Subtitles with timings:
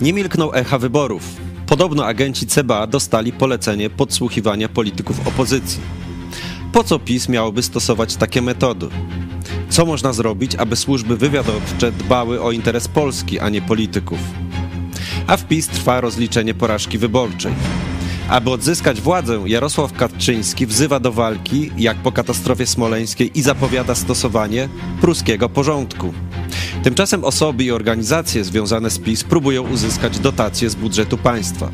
[0.00, 1.22] Nie milkną echa wyborów.
[1.66, 5.80] Podobno agenci CBA dostali polecenie podsłuchiwania polityków opozycji.
[6.72, 8.88] Po co PiS miałoby stosować takie metody?
[9.68, 14.18] Co można zrobić, aby służby wywiadowcze dbały o interes Polski, a nie polityków?
[15.26, 17.52] A w PiS trwa rozliczenie porażki wyborczej.
[18.28, 24.68] Aby odzyskać władzę, Jarosław Kaczyński wzywa do walki, jak po katastrofie smoleńskiej, i zapowiada stosowanie
[25.00, 26.14] pruskiego porządku.
[26.82, 31.70] Tymczasem osoby i organizacje związane z PiS próbują uzyskać dotacje z budżetu państwa.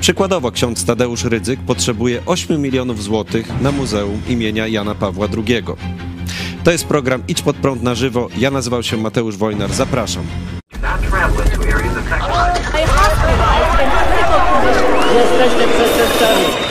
[0.00, 5.62] Przykładowo ksiądz Tadeusz Rydzyk potrzebuje 8 milionów złotych na Muzeum imienia Jana Pawła II.
[6.64, 8.28] To jest program Idź pod prąd na żywo.
[8.38, 9.72] Ja nazywam się Mateusz Wojnar.
[9.72, 10.24] Zapraszam.
[15.14, 16.65] Jesteście przestępcami.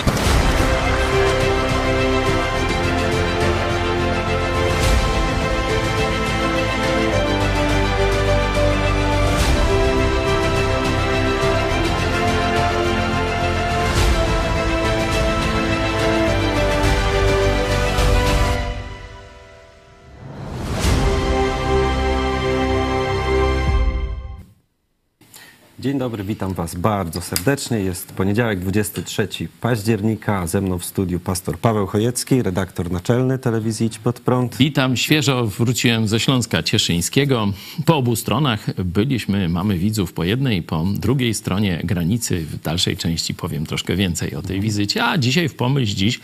[25.86, 27.80] Dzień dobry, witam Was bardzo serdecznie.
[27.80, 29.28] Jest poniedziałek, 23
[29.62, 34.58] października, a ze mną w studiu pastor Paweł Chojecki, redaktor naczelny telewizji Idź Pod Prąd.
[34.58, 37.48] Witam, świeżo wróciłem ze Śląska Cieszyńskiego.
[37.86, 42.42] Po obu stronach byliśmy, mamy widzów po jednej, po drugiej stronie granicy.
[42.42, 46.20] W dalszej części powiem troszkę więcej o tej wizycie, a dzisiaj w pomyśl dziś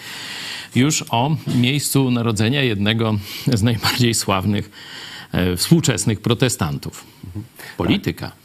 [0.76, 3.18] już o miejscu narodzenia jednego
[3.54, 4.72] z najbardziej sławnych
[5.32, 7.06] e, współczesnych protestantów.
[7.78, 8.41] Polityka.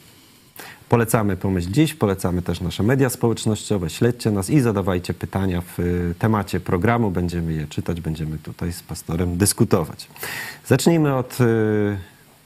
[0.89, 3.91] Polecamy Pomyśl Dziś, polecamy też nasze media społecznościowe.
[3.91, 7.11] Śledźcie nas i zadawajcie pytania w y, temacie programu.
[7.11, 10.09] Będziemy je czytać, będziemy tutaj z pastorem dyskutować.
[10.67, 11.99] Zacznijmy od y,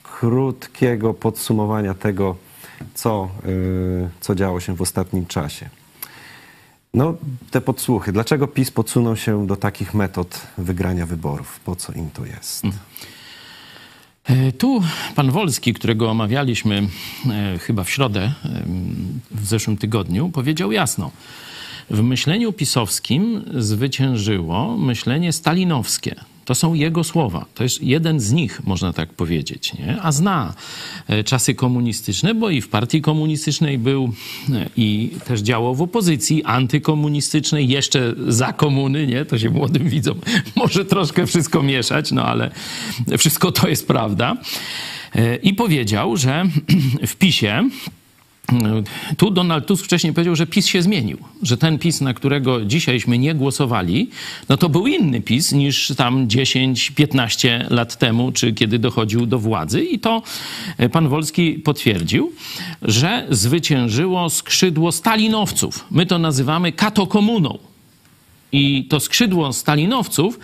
[0.03, 2.35] krótkiego podsumowania tego,
[2.93, 5.69] co, y, co działo się w ostatnim czasie.
[6.93, 7.13] No,
[7.51, 8.11] te podsłuchy.
[8.11, 11.59] Dlaczego PiS podsunął się do takich metod wygrania wyborów?
[11.59, 12.63] Po co im to jest?
[14.25, 14.83] E, Tu
[15.15, 16.87] pan Wolski, którego omawialiśmy
[17.29, 18.63] e, chyba w środę e,
[19.31, 21.11] w zeszłym tygodniu, powiedział jasno.
[21.89, 26.15] W myśleniu pisowskim zwyciężyło myślenie stalinowskie.
[26.51, 27.45] To są jego słowa.
[27.55, 29.73] To jest jeden z nich, można tak powiedzieć.
[29.73, 29.97] Nie?
[30.01, 30.53] A zna
[31.07, 34.13] e, czasy komunistyczne, bo i w partii komunistycznej był
[34.53, 39.25] e, i też działał w opozycji antykomunistycznej, jeszcze za komuny, nie?
[39.25, 40.19] To się młodym widzom
[40.55, 42.51] może troszkę wszystko mieszać, no ale
[43.17, 44.37] wszystko to jest prawda.
[45.15, 46.45] E, I powiedział, że
[47.11, 47.69] w PiSie
[49.17, 53.17] tu Donald Tusk wcześniej powiedział, że PiS się zmienił, że ten PiS, na którego dzisiajśmy
[53.17, 54.09] nie głosowali,
[54.49, 59.83] no to był inny PiS niż tam 10-15 lat temu, czy kiedy dochodził do władzy.
[59.83, 60.21] I to
[60.77, 62.31] e, pan Wolski potwierdził,
[62.81, 65.85] że zwyciężyło skrzydło stalinowców.
[65.91, 67.57] My to nazywamy katokomuną.
[68.51, 70.39] I to skrzydło stalinowców,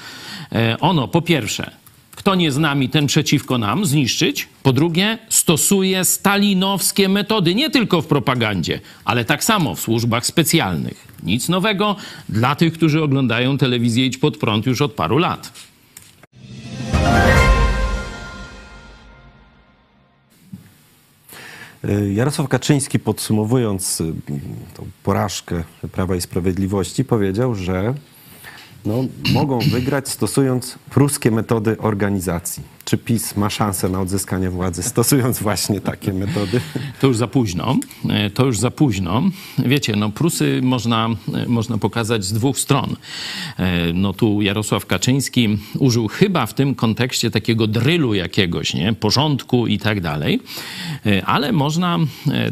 [0.51, 1.71] e, ono po pierwsze
[2.17, 4.47] kto nie z nami, ten przeciwko nam, zniszczyć.
[4.63, 11.07] Po drugie, stosuje stalinowskie metody, nie tylko w propagandzie, ale tak samo w służbach specjalnych.
[11.23, 11.95] Nic nowego
[12.29, 15.51] dla tych, którzy oglądają telewizję Idź Pod Prąd już od paru lat.
[21.85, 24.13] Y, Jarosław Kaczyński podsumowując y,
[24.73, 27.93] tą porażkę Prawa i Sprawiedliwości powiedział, że
[28.87, 29.03] no,
[29.33, 32.76] mogą wygrać stosując pruskie metody organizacji.
[32.87, 36.61] Czy PiS ma szansę na odzyskanie władzy stosując właśnie takie metody?
[36.99, 37.77] To już za późno.
[38.09, 39.23] E, To już za późno.
[39.57, 42.95] Wiecie, no Prusy można, e, można pokazać z dwóch stron.
[43.57, 48.93] E, No tu Jarosław Kaczyński użył chyba w tym kontekście takiego drylu jakiegoś, nie?
[48.93, 50.39] Porządku i tak dalej.
[51.25, 51.97] Ale można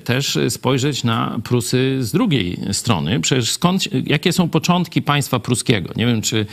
[0.03, 3.19] też spojrzeć na Prusy z drugiej strony.
[3.19, 5.90] Przecież skąd, jakie są początki państwa pruskiego?
[5.96, 6.46] Nie wiem, czy,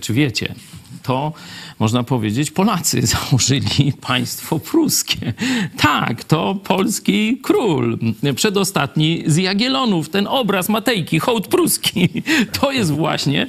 [0.00, 0.54] czy wiecie.
[1.02, 1.32] To
[1.78, 5.32] można powiedzieć, Polacy założyli państwo pruskie.
[5.76, 7.98] Tak, to polski król,
[8.34, 12.08] przedostatni z Jagiellonów, ten obraz Matejki, hołd pruski.
[12.60, 13.46] To jest właśnie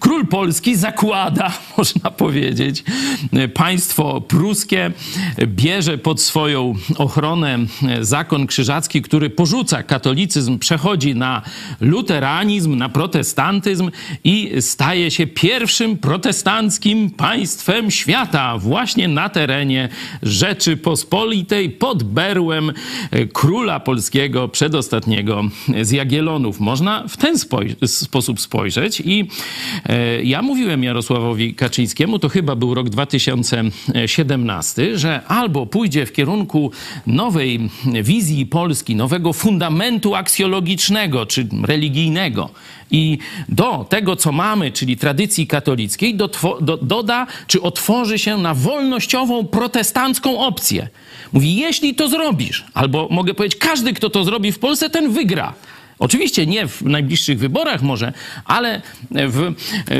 [0.00, 2.84] król polski zakłada, można powiedzieć,
[3.54, 4.92] państwo pruskie,
[5.46, 7.58] bierze pod swoją ochronę
[8.00, 11.42] zakon krzyżacki, który porzuca katolicyzm, przechodzi na
[11.80, 13.90] luteranizm, na protestantyzm
[14.24, 19.88] i staje się pierwszym protestanckim państwem Królestwem Świata, właśnie na terenie
[20.22, 22.72] Rzeczypospolitej, pod berłem
[23.10, 25.44] e, króla polskiego, przedostatniego
[25.82, 26.60] z Jagielonów.
[26.60, 29.28] Można w ten spoj- sposób spojrzeć i
[29.84, 36.70] e, ja mówiłem Jarosławowi Kaczyńskiemu, to chyba był rok 2017, że albo pójdzie w kierunku
[37.06, 37.70] nowej
[38.02, 42.50] wizji Polski, nowego fundamentu aksjologicznego czy religijnego,
[42.90, 43.18] i
[43.48, 46.30] do tego, co mamy, czyli tradycji katolickiej, do,
[46.60, 50.88] do, doda czy otworzy się na wolnościową protestancką opcję.
[51.32, 55.54] Mówi, jeśli to zrobisz, albo mogę powiedzieć, każdy, kto to zrobi w Polsce, ten wygra.
[55.98, 58.12] Oczywiście nie w najbliższych wyborach może,
[58.44, 59.54] ale w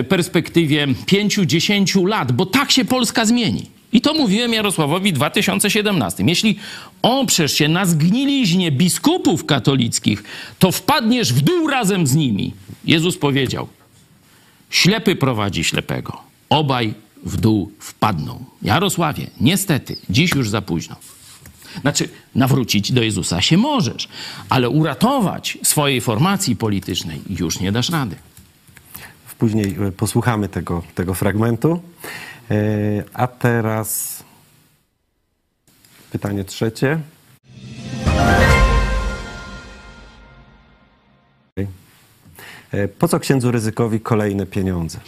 [0.08, 3.75] perspektywie 5-10 lat, bo tak się Polska zmieni.
[3.96, 6.24] I to mówiłem Jarosławowi w 2017.
[6.26, 6.58] Jeśli
[7.02, 10.24] oprzesz się na zgniliźnie biskupów katolickich,
[10.58, 12.54] to wpadniesz w dół razem z nimi.
[12.84, 13.68] Jezus powiedział:
[14.70, 16.94] Ślepy prowadzi ślepego, obaj
[17.24, 18.44] w dół wpadną.
[18.62, 20.96] Jarosławie, niestety, dziś już za późno.
[21.80, 24.08] Znaczy, nawrócić do Jezusa się możesz,
[24.48, 28.16] ale uratować swojej formacji politycznej już nie dasz rady.
[29.38, 31.80] Później e, posłuchamy tego, tego fragmentu.
[32.50, 34.22] E, a teraz
[36.12, 37.00] pytanie trzecie.
[42.72, 45.00] E, po co księdzu ryzykowi kolejne pieniądze?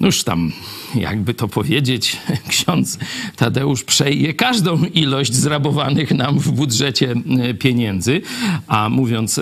[0.00, 0.52] Noż tam,
[0.94, 2.98] jakby to powiedzieć, ksiądz
[3.36, 8.22] Tadeusz przejdzie każdą ilość zrabowanych nam w budżecie e, pieniędzy,
[8.66, 9.40] a mówiąc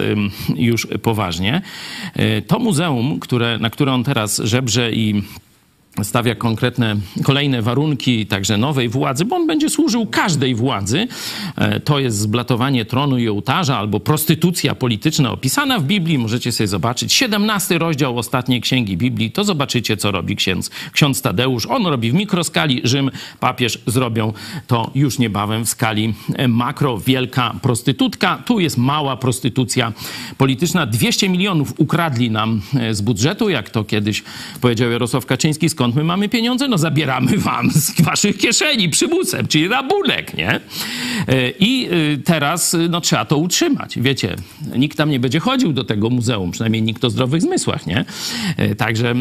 [0.56, 1.62] już poważnie,
[2.46, 5.22] to muzeum, które, na które on teraz żebrze i
[6.02, 11.08] stawia konkretne, kolejne warunki także nowej władzy, bo on będzie służył każdej władzy.
[11.56, 16.18] E, to jest zblatowanie tronu i ołtarza albo prostytucja polityczna opisana w Biblii.
[16.18, 19.30] Możecie sobie zobaczyć 17 rozdział ostatniej księgi Biblii.
[19.30, 21.66] To zobaczycie, co robi ksiądz, ksiądz Tadeusz.
[21.66, 23.10] On robi w mikroskali, Rzym,
[23.40, 24.32] papież zrobią
[24.66, 26.98] to już niebawem w skali e, makro.
[26.98, 28.42] Wielka prostytutka.
[28.46, 29.92] Tu jest mała prostytucja
[30.38, 30.86] polityczna.
[30.86, 34.22] 200 milionów ukradli nam e, z budżetu, jak to kiedyś
[34.60, 36.68] powiedział Jarosław Kaczyński, skąd my mamy pieniądze?
[36.68, 40.50] No zabieramy wam z waszych kieszeni przymusem, czyli rabunek, nie?
[40.50, 40.60] E,
[41.60, 41.88] I e,
[42.24, 43.98] teraz no, trzeba to utrzymać.
[43.98, 44.36] Wiecie,
[44.76, 48.04] nikt tam nie będzie chodził do tego muzeum, przynajmniej nikt o zdrowych zmysłach, nie?
[48.56, 49.14] E, także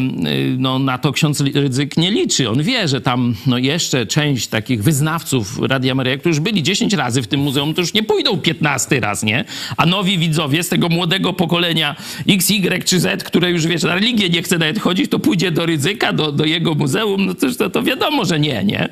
[0.58, 2.50] no, na to ksiądz Rydzyk nie liczy.
[2.50, 6.94] On wie, że tam no, jeszcze część takich wyznawców Radia Maryja, którzy już byli 10
[6.94, 9.44] razy w tym muzeum, to już nie pójdą 15 raz, nie?
[9.76, 11.96] A nowi widzowie z tego młodego pokolenia
[12.28, 15.50] X, Y czy Z, które już, wiesz, na religię nie chce nawet chodzić, to pójdzie
[15.50, 18.88] do Rydzyka, do, do jego muzeum, no to, to wiadomo, że nie, nie?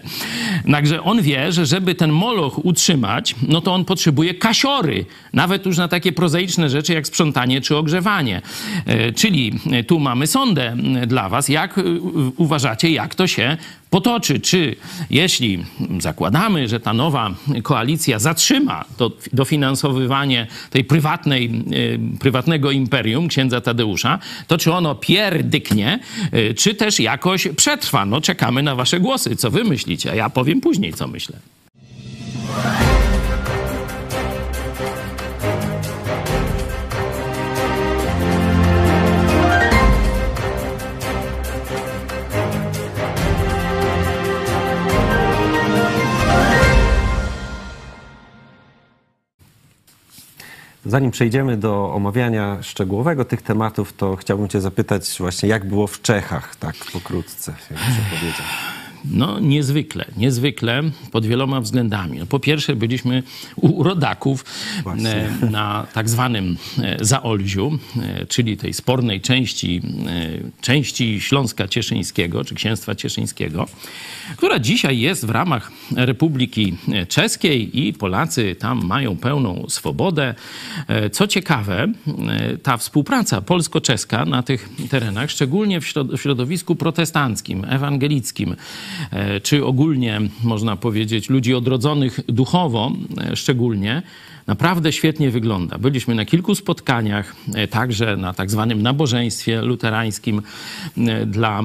[0.72, 5.76] Także on wie, że żeby ten moloch utrzymać, no to on potrzebuje kasiory, nawet już
[5.76, 8.42] na takie prozaiczne rzeczy jak sprzątanie czy ogrzewanie.
[8.86, 9.52] E, czyli
[9.86, 10.76] tu mamy sondę
[11.06, 11.82] dla was, jak e,
[12.36, 13.56] uważacie, jak to się
[13.90, 14.40] potoczy.
[14.40, 14.76] Czy
[15.10, 15.64] jeśli
[16.00, 17.30] zakładamy, że ta nowa
[17.62, 21.64] koalicja zatrzyma to dofinansowywanie tej prywatnej,
[22.14, 25.98] e, prywatnego imperium księdza Tadeusza, to czy ono pierdyknie,
[26.56, 28.06] czy też jakoś przetrwa?
[28.06, 29.36] No czekamy na wasze głosy.
[29.36, 30.12] Co wy myślicie?
[30.12, 31.36] A ja powiem później, co myślę.
[51.00, 56.02] Zanim przejdziemy do omawiania szczegółowego tych tematów, to chciałbym Cię zapytać właśnie, jak było w
[56.02, 58.46] Czechach, tak pokrótce, jakbyś powiedział.
[59.04, 62.18] No niezwykle, niezwykle pod wieloma względami.
[62.18, 63.22] No, po pierwsze byliśmy
[63.56, 64.44] u rodaków
[64.82, 65.28] Właśnie.
[65.42, 69.82] E, na tak zwanym e, Zaolziu, e, czyli tej spornej części,
[70.60, 73.66] części Śląska Cieszyńskiego, czy Księstwa Cieszyńskiego,
[74.36, 76.76] która dzisiaj jest w ramach Republiki
[77.08, 80.34] Czeskiej i Polacy tam mają pełną swobodę.
[81.12, 81.92] Co ciekawe,
[82.62, 88.56] ta współpraca polsko-czeska na tych terenach, szczególnie w środowisku protestanckim, ewangelickim,
[89.42, 94.02] czy ogólnie można powiedzieć ludzi odrodzonych duchowo e, szczególnie,
[94.46, 95.78] naprawdę świetnie wygląda.
[95.78, 100.42] Byliśmy na kilku spotkaniach, e, także na tak zwanym nabożeństwie luterańskim
[101.26, 101.62] dla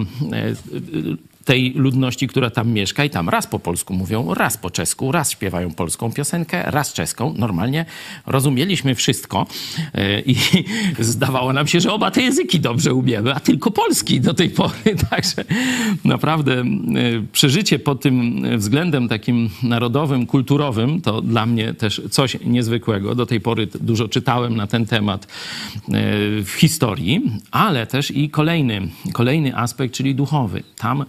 [1.45, 5.31] tej ludności, która tam mieszka i tam raz po polsku mówią, raz po czesku, raz
[5.31, 7.33] śpiewają polską piosenkę, raz czeską.
[7.37, 7.85] Normalnie
[8.25, 9.47] rozumieliśmy wszystko
[9.93, 10.35] e, i
[10.99, 14.73] zdawało nam się, że oba te języki dobrze umiemy, a tylko polski do tej pory.
[15.09, 15.45] Także
[16.05, 16.63] naprawdę e,
[17.31, 23.15] przeżycie pod tym względem takim narodowym, kulturowym to dla mnie też coś niezwykłego.
[23.15, 25.27] Do tej pory dużo czytałem na ten temat e,
[26.43, 27.21] w historii,
[27.51, 30.63] ale też i kolejny, kolejny aspekt, czyli duchowy.
[30.75, 31.05] Tam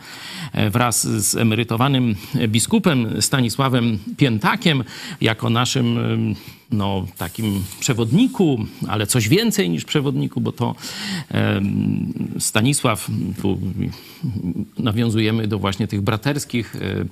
[0.70, 2.14] wraz z emerytowanym
[2.48, 4.84] biskupem Stanisławem Piętakiem
[5.20, 5.98] jako naszym
[6.70, 10.74] no, takim przewodniku, ale coś więcej niż przewodniku, bo to
[11.30, 11.60] e,
[12.38, 13.08] Stanisław,
[13.42, 13.58] tu
[14.78, 17.06] nawiązujemy do właśnie tych braterskich, e, e,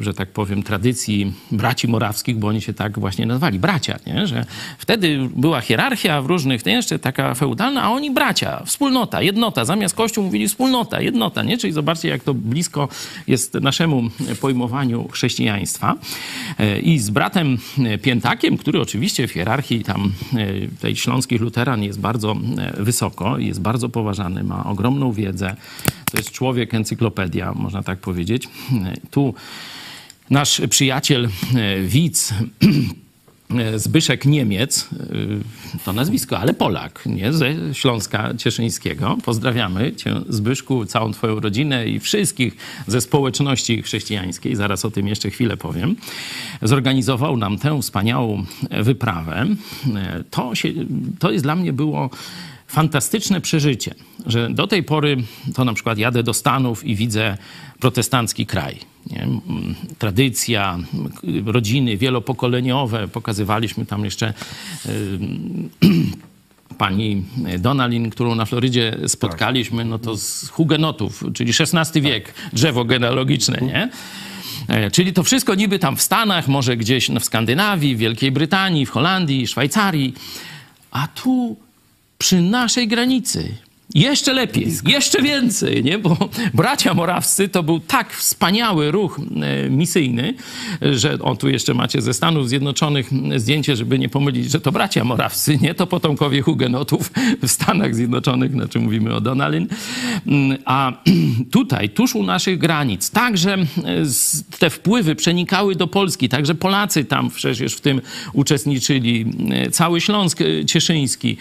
[0.00, 4.26] że tak powiem, tradycji braci morawskich, bo oni się tak właśnie nazwali, bracia, nie?
[4.26, 4.46] że
[4.78, 6.72] wtedy była hierarchia w różnych, nie?
[6.72, 11.58] jeszcze taka feudalna, a oni bracia, wspólnota, jednota, zamiast kościół mówili wspólnota, jednota, nie?
[11.58, 12.88] czyli zobaczcie, jak to blisko
[13.26, 14.02] jest naszemu
[14.40, 15.94] pojmowaniu chrześcijaństwa.
[16.58, 17.58] E, I z bratem
[18.02, 20.46] Piętakiem, który oczywiście w hierarchii tam e,
[20.80, 25.56] tej śląskich luteran jest bardzo e, wysoko, jest bardzo poważany, ma ogromną wiedzę.
[26.10, 28.48] To jest człowiek encyklopedia, można tak powiedzieć.
[28.84, 29.34] E, tu
[30.30, 31.28] nasz przyjaciel
[31.82, 32.34] widz
[33.76, 34.88] Zbyszek Niemiec,
[35.84, 37.32] to nazwisko, ale Polak, nie?
[37.32, 39.18] Ze Śląska Cieszyńskiego.
[39.24, 44.56] Pozdrawiamy cię, Zbyszku, całą twoją rodzinę i wszystkich ze społeczności chrześcijańskiej.
[44.56, 45.96] Zaraz o tym jeszcze chwilę powiem.
[46.62, 48.44] Zorganizował nam tę wspaniałą
[48.82, 49.46] wyprawę.
[50.30, 50.68] To, się,
[51.18, 52.10] to jest dla mnie było
[52.68, 53.94] fantastyczne przeżycie,
[54.26, 55.16] że do tej pory
[55.54, 57.36] to na przykład jadę do Stanów i widzę
[57.80, 58.78] protestancki kraj.
[59.10, 59.28] Nie?
[59.98, 60.78] Tradycja,
[61.46, 63.08] rodziny wielopokoleniowe.
[63.08, 64.32] Pokazywaliśmy tam jeszcze
[66.78, 67.24] pani
[67.58, 73.90] Donalin, którą na Florydzie spotkaliśmy, no to z hugenotów, czyli XVI wiek, drzewo genealogiczne, nie?
[74.68, 78.86] E, czyli to wszystko niby tam w Stanach, może gdzieś w Skandynawii, w Wielkiej Brytanii,
[78.86, 80.14] w Holandii, Szwajcarii,
[80.90, 81.56] a tu
[82.18, 83.56] przy naszej granicy.
[83.94, 85.98] Jeszcze lepiej, jeszcze więcej, nie?
[85.98, 86.16] bo
[86.54, 90.34] bracia morawscy to był tak wspaniały ruch e, misyjny,
[90.80, 95.04] że o tu jeszcze macie ze Stanów Zjednoczonych zdjęcie, żeby nie pomylić, że to bracia
[95.04, 97.10] morawscy, nie to potomkowie hugenotów
[97.42, 99.68] w Stanach Zjednoczonych, znaczy mówimy o Donalin.
[100.26, 100.92] Mm, a
[101.50, 103.66] tutaj, tuż u naszych granic, także e,
[104.58, 108.00] te wpływy przenikały do Polski, także Polacy tam przecież w tym
[108.32, 111.36] uczestniczyli, e, cały Śląsk Cieszyński,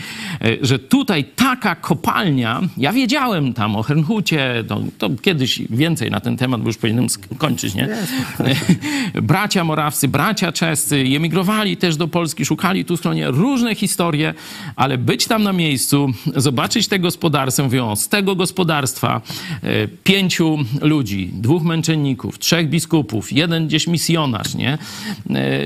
[0.61, 2.36] że tutaj taka kopalnia
[2.77, 7.09] ja wiedziałem tam o Hernhucie, to, to, kiedyś więcej na ten temat, bo już powinienem
[7.09, 7.89] skończyć, nie?
[9.21, 14.33] bracia morawscy, bracia czescy emigrowali też do Polski, szukali tu schronie różne historie,
[14.75, 19.21] ale być tam na miejscu, zobaczyć te gospodarstwo, mówią, z tego gospodarstwa
[19.63, 24.77] e, pięciu ludzi, dwóch męczenników, trzech biskupów, jeden gdzieś misjonarz, nie?
[25.29, 25.59] E,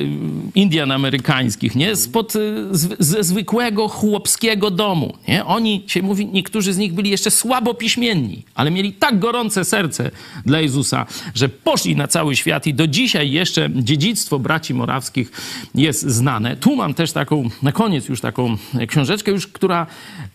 [0.55, 1.95] Indian amerykańskich, nie?
[1.95, 2.33] Spod,
[2.71, 5.45] z, ze zwykłego chłopskiego domu, nie?
[5.45, 9.65] Oni się mówi, niektórzy niektórzy z nich byli jeszcze słabo piśmienni, ale mieli tak gorące
[9.65, 10.11] serce
[10.45, 15.31] dla Jezusa, że poszli na cały świat i do dzisiaj jeszcze dziedzictwo braci morawskich
[15.75, 16.55] jest znane.
[16.55, 19.87] Tu mam też taką, na koniec już taką książeczkę, już, która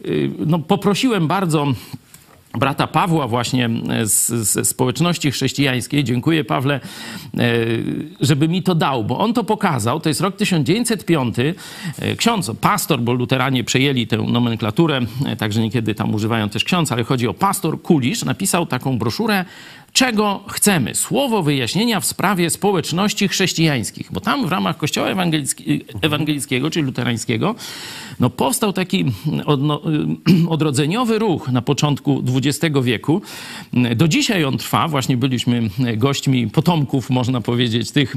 [0.05, 1.75] y, no, poprosiłem bardzo
[2.57, 3.71] brata Pawła właśnie
[4.05, 7.41] ze społeczności chrześcijańskiej, dziękuję Pawle, e,
[8.21, 11.37] żeby mi to dał, bo on to pokazał, to jest rok 1905,
[11.99, 16.93] e, ksiądz, pastor, bo luteranie przejęli tę nomenklaturę, e, także niekiedy tam używają też ksiądz,
[16.93, 19.45] ale chodzi o pastor Kulisz, napisał taką broszurę
[19.97, 20.95] czego chcemy.
[20.95, 25.09] Słowo wyjaśnienia w sprawie społeczności chrześcijańskich, bo tam w ramach Kościoła
[26.03, 27.55] Ewangelickiego, czyli luterańskiego,
[28.21, 29.05] no powstał taki
[29.47, 29.83] odno,
[30.49, 33.23] odrodzeniowy ruch na początku XX wieku.
[33.97, 34.89] Do dzisiaj on trwa.
[34.89, 38.15] Właśnie byliśmy gośćmi potomków, można powiedzieć, tych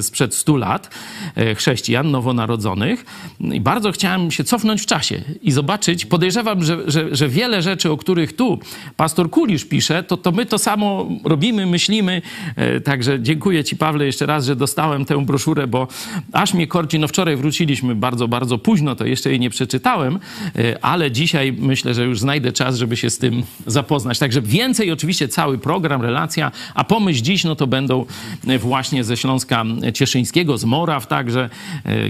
[0.00, 0.90] sprzed 100 lat,
[1.34, 3.04] e, chrześcijan nowonarodzonych.
[3.40, 6.06] I bardzo chciałem się cofnąć w czasie i zobaczyć.
[6.06, 8.58] Podejrzewam, że, że, że wiele rzeczy, o których tu
[8.96, 12.22] pastor Kulisz pisze, to, to my to samo robimy, myślimy.
[12.56, 15.88] E, także dziękuję Ci, Pawle, jeszcze raz, że dostałem tę broszurę, bo
[16.32, 16.98] aż mnie korci.
[16.98, 20.18] No wczoraj wróciliśmy bardzo, bardzo późno, to jeszcze jej nie przeczytałem,
[20.56, 24.18] e, ale dzisiaj myślę, że już znajdę czas, żeby się z tym zapoznać.
[24.18, 28.06] Także więcej oczywiście cały program, relacja, a pomyśl dziś, no to będą
[28.46, 31.50] e, właśnie ze Śląska Cieszyńskiego, z Moraw także.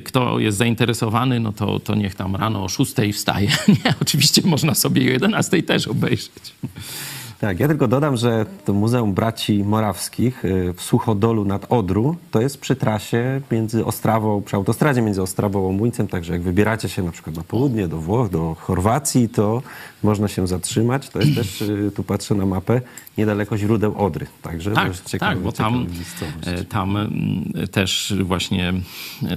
[0.04, 3.48] Kto jest zainteresowany, no to, to niech tam rano o 6 wstaje.
[3.68, 6.30] Nie, oczywiście można sobie o 11 też obejrzeć.
[7.40, 12.40] Tak, ja tylko dodam, że to Muzeum Braci Morawskich y, w Suchodolu nad Odru to
[12.40, 17.02] jest przy trasie między Ostrawą, przy autostradzie między Ostrawą a Łomuńcem, także jak wybieracie się
[17.02, 19.62] na przykład na południe, do Włoch, do Chorwacji, to
[20.02, 21.08] można się zatrzymać.
[21.08, 22.80] To jest też, y, tu patrzę na mapę,
[23.18, 24.26] niedaleko źródeł Odry.
[24.42, 25.86] Także tak, jest ciekawe, tak, bo tam,
[26.46, 26.96] e, tam
[27.70, 28.72] też właśnie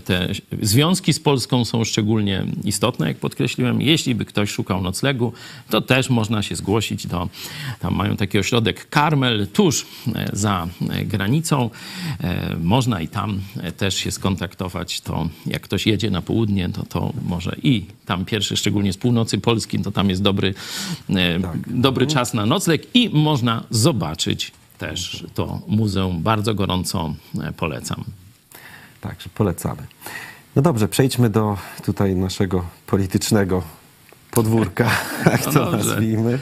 [0.05, 0.27] te
[0.61, 3.81] związki z Polską są szczególnie istotne, jak podkreśliłem.
[3.81, 5.33] Jeśli by ktoś szukał noclegu,
[5.69, 7.29] to też można się zgłosić do
[7.79, 9.85] tam mają taki ośrodek Karmel tuż
[10.15, 11.69] e, za e, granicą.
[12.23, 15.01] E, Można i tam e, też się skontaktować.
[15.01, 19.37] To jak ktoś jedzie na południe, to to może i tam pierwszy, szczególnie z północy
[19.37, 20.48] Polski, to tam jest dobry,
[21.09, 26.21] e, dobry czas na nocleg i można zobaczyć też to muzeum.
[26.23, 27.13] Bardzo gorąco
[27.43, 28.03] e, polecam.
[29.01, 29.81] Także polecamy.
[30.55, 33.63] No dobrze, przejdźmy do tutaj naszego politycznego
[34.31, 34.91] podwórka,
[35.31, 35.77] jak No to dobrze.
[35.89, 36.39] nazwijmy.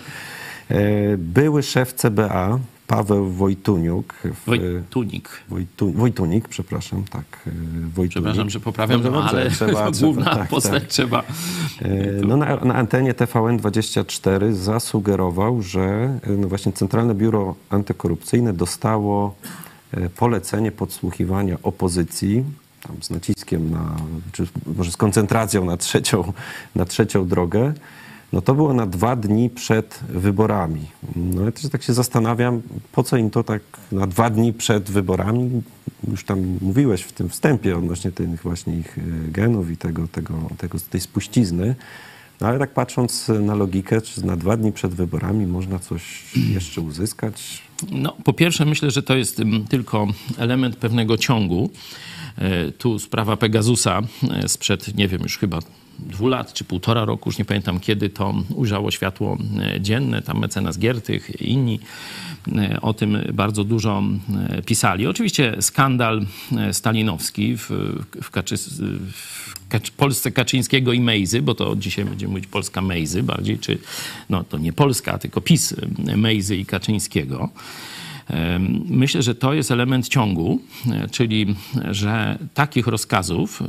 [0.69, 0.77] E,
[1.17, 4.13] Były szef CBA, Paweł Wojtuniuk.
[4.13, 5.29] w- Wojtunik.
[5.49, 7.23] Wojtu, Wojtunik, przepraszam, tak.
[7.47, 7.51] e,
[7.81, 8.09] Wojtunik.
[8.11, 10.89] Przepraszam, że poprawiam, no, dobrze, ale trzeba- główna trzeba, tak, postać tak.
[10.91, 11.23] trzeba.
[11.81, 11.85] E,
[12.27, 15.79] No, na, na antenie TVN24 zasugerował, że
[16.23, 19.35] e, no właśnie Centralne Biuro Antykorupcyjne dostało
[20.17, 22.43] polecenie podsłuchiwania opozycji,
[22.87, 23.95] tam z naciskiem na,
[24.31, 26.33] czy może z koncentracją na trzecią,
[26.75, 27.73] na trzecią drogę.
[28.33, 30.85] No to było na dwa dni przed wyborami.
[31.15, 34.91] No ja też tak się zastanawiam, po co im to tak na dwa dni przed
[34.91, 35.61] wyborami?
[36.11, 40.33] Już tam mówiłeś w tym wstępie odnośnie tych właśnie ich e, genów i tego, tego,
[40.57, 41.75] tego, tej spuścizny.
[42.41, 46.81] No ale tak patrząc na logikę, czy na dwa dni przed wyborami można coś jeszcze
[46.81, 47.61] uzyskać?
[47.91, 50.07] No, po pierwsze, myślę, że to jest tylko
[50.37, 51.69] element pewnego ciągu.
[52.37, 55.59] E, Tu sprawa Pegasusa e, sprzed, nie wiem, już chyba
[55.99, 60.21] dwóch lat czy półtora roku, już nie pamiętam kiedy to ujrzało światło e, dzienne.
[60.21, 61.79] Tam mecenas Giertych i inni
[62.81, 64.03] o tym bardzo dużo
[64.65, 65.07] pisali.
[65.07, 66.25] Oczywiście skandal
[66.71, 67.69] stalinowski w,
[68.21, 73.59] w, Kaczy, w Polsce Kaczyńskiego i Mejzy, bo to dzisiaj będziemy mówić Polska Mejzy bardziej,
[73.59, 73.77] czy
[74.29, 75.75] no to nie Polska, tylko PiS
[76.15, 77.49] Mejzy i Kaczyńskiego.
[78.89, 80.59] Myślę, że to jest element ciągu,
[80.91, 81.55] e, czyli
[81.91, 83.63] że takich rozkazów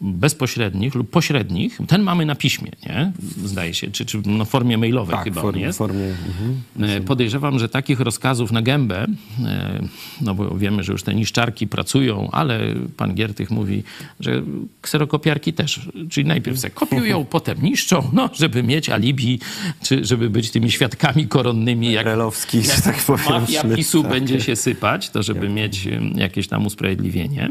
[0.00, 3.12] bezpośrednich lub pośrednich, ten mamy na piśmie, nie?
[3.44, 5.78] Zdaje się, czy, czy no, w formie mailowej Tak, chyba formie, jest.
[5.78, 6.90] formie mhm.
[6.90, 9.06] E, Podejrzewam, że takich rozkazów na gębę,
[9.44, 9.80] e,
[10.20, 12.60] no bo wiemy, że już te niszczarki pracują, ale
[12.96, 13.82] pan Giertych mówi,
[14.20, 14.42] że
[14.80, 19.40] kserokopiarki też, czyli najpierw se kopiują, potem niszczą, no, żeby mieć alibi,
[19.82, 23.26] czy żeby być tymi świadkami koronnymi, jak Relowski, że tak powiem.
[23.28, 24.10] mafia PiSu tak.
[24.10, 27.50] będzie się sypać, to żeby mieć jakieś tam usprawiedliwienie.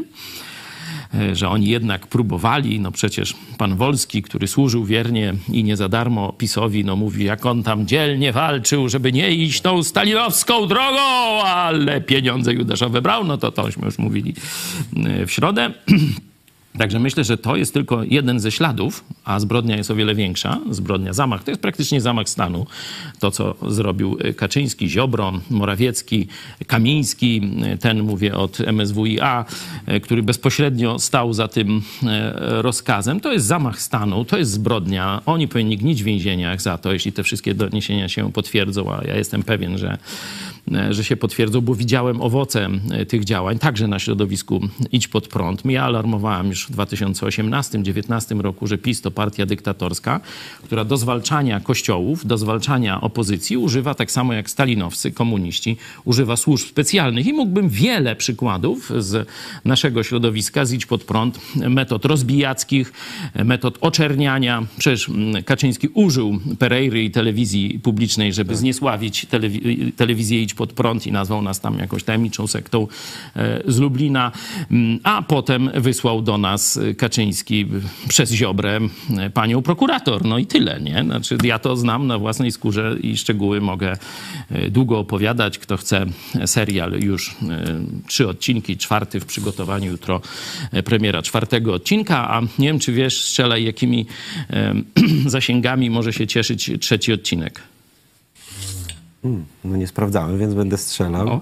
[1.14, 5.88] E, Że oni jednak próbowali, no przecież pan Wolski, który służył wiernie i nie za
[5.88, 11.42] darmo PiSowi, no mówi, jak on tam dzielnie walczył, żeby nie iść tą stalinowską drogą,
[11.42, 14.34] ale pieniądze judaszowe brał, no to tośmy już mówili
[15.06, 15.70] e, w środę.
[16.78, 20.60] Także myślę, że to jest tylko jeden ze śladów, a zbrodnia jest o wiele większa.
[20.70, 22.66] Zbrodnia, zamach, to jest praktycznie zamach stanu.
[23.20, 26.26] To, co zrobił Kaczyński, Ziobro, Morawiecki,
[26.66, 29.44] Kamiński, ten mówię od MSWiA,
[30.02, 33.20] który bezpośrednio stał za tym e, rozkazem.
[33.20, 35.22] To jest zamach stanu, to jest zbrodnia.
[35.26, 39.16] Oni powinni gnić w więzieniach za to, jeśli te wszystkie doniesienia się potwierdzą, a ja
[39.16, 39.98] jestem pewien, że e,
[40.90, 44.60] że się potwierdzą, bo widziałem owoce e, tych działań, także na środowisku
[44.92, 45.64] Idź Pod Prąd.
[45.64, 50.20] Ja alarmowałem już w 2018-2019 roku, że PiS to partia dyktatorska,
[50.64, 56.68] która do zwalczania kościołów, do zwalczania opozycji używa tak samo jak stalinowcy, komuniści, używa służb
[56.68, 57.26] specjalnych.
[57.26, 59.28] I mógłbym wiele przykładów z
[59.64, 62.92] naszego środowiska, z Idź Pod Prąd, metod rozbijackich,
[63.44, 64.66] metod oczerniania.
[64.78, 71.06] Przecież mm, Kaczyński użył Pereiry i telewizji publicznej, żeby zniesławić telewi- telewizję Idź Pod Prąd
[71.06, 72.86] i nazwał nas tam jakąś tajemniczą sektą
[73.36, 74.32] e, z Lublina.
[74.70, 77.66] Mm, A potem wysłał do nas e, Kaczyński
[78.08, 78.80] przez Ziobrę
[79.18, 80.24] e, panią prokurator.
[80.24, 81.04] No i tyle, nie?
[81.04, 83.96] Znaczy ja to znam na własnej skórze i szczegóły mogę
[84.70, 85.58] długo opowiadać.
[85.58, 86.06] Kto chce
[86.46, 87.36] serial już
[88.06, 90.20] trzy odcinki, czwarty w przygotowaniu, jutro
[90.84, 94.06] premiera czwartego odcinka, a nie wiem, czy wiesz, strzelaj, jakimi
[95.26, 97.62] zasięgami może się cieszyć trzeci odcinek.
[99.64, 101.28] No nie sprawdzałem, więc będę strzelał.
[101.28, 101.40] O.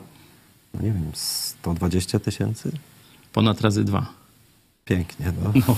[0.74, 2.72] No nie wiem, 120 tysięcy?
[3.32, 4.06] Ponad razy dwa.
[4.84, 5.74] Pięknie, no.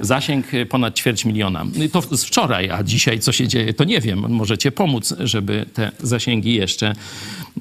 [0.00, 1.64] Zasięg y, ponad ćwierć miliona.
[1.64, 4.18] No To z wczoraj, a dzisiaj co się dzieje, to nie wiem.
[4.28, 6.94] Możecie pomóc, żeby te zasięgi jeszcze,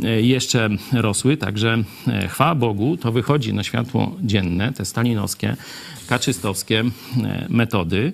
[0.04, 1.38] y, jeszcze rosły.
[1.38, 1.84] Także
[2.24, 5.56] y, chwała Bogu, to wychodzi na światło dzienne, te stalinowskie,
[6.08, 6.84] kaczystowskie
[7.50, 8.14] metody.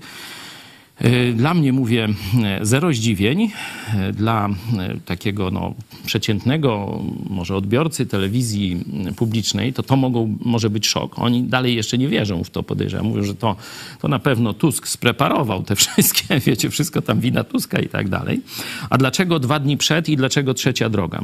[1.03, 2.07] Y, Dla mnie mówię
[2.61, 3.41] y, zero zdziwień.
[4.09, 5.73] Y, Dla y, takiego no,
[6.05, 8.83] przeciętnego może odbiorcy telewizji
[9.15, 9.95] publicznej to to
[10.45, 11.19] może być szok.
[11.19, 13.05] Oni dalej jeszcze nie wierzą w to, podejrzewam.
[13.07, 13.55] Mówią, że to,
[14.01, 18.41] to na pewno Tusk spreparował te wszystkie, wiecie, wszystko tam wina Tuska i tak dalej.
[18.89, 21.21] A dlaczego dwa dni przed i dlaczego trzecia droga?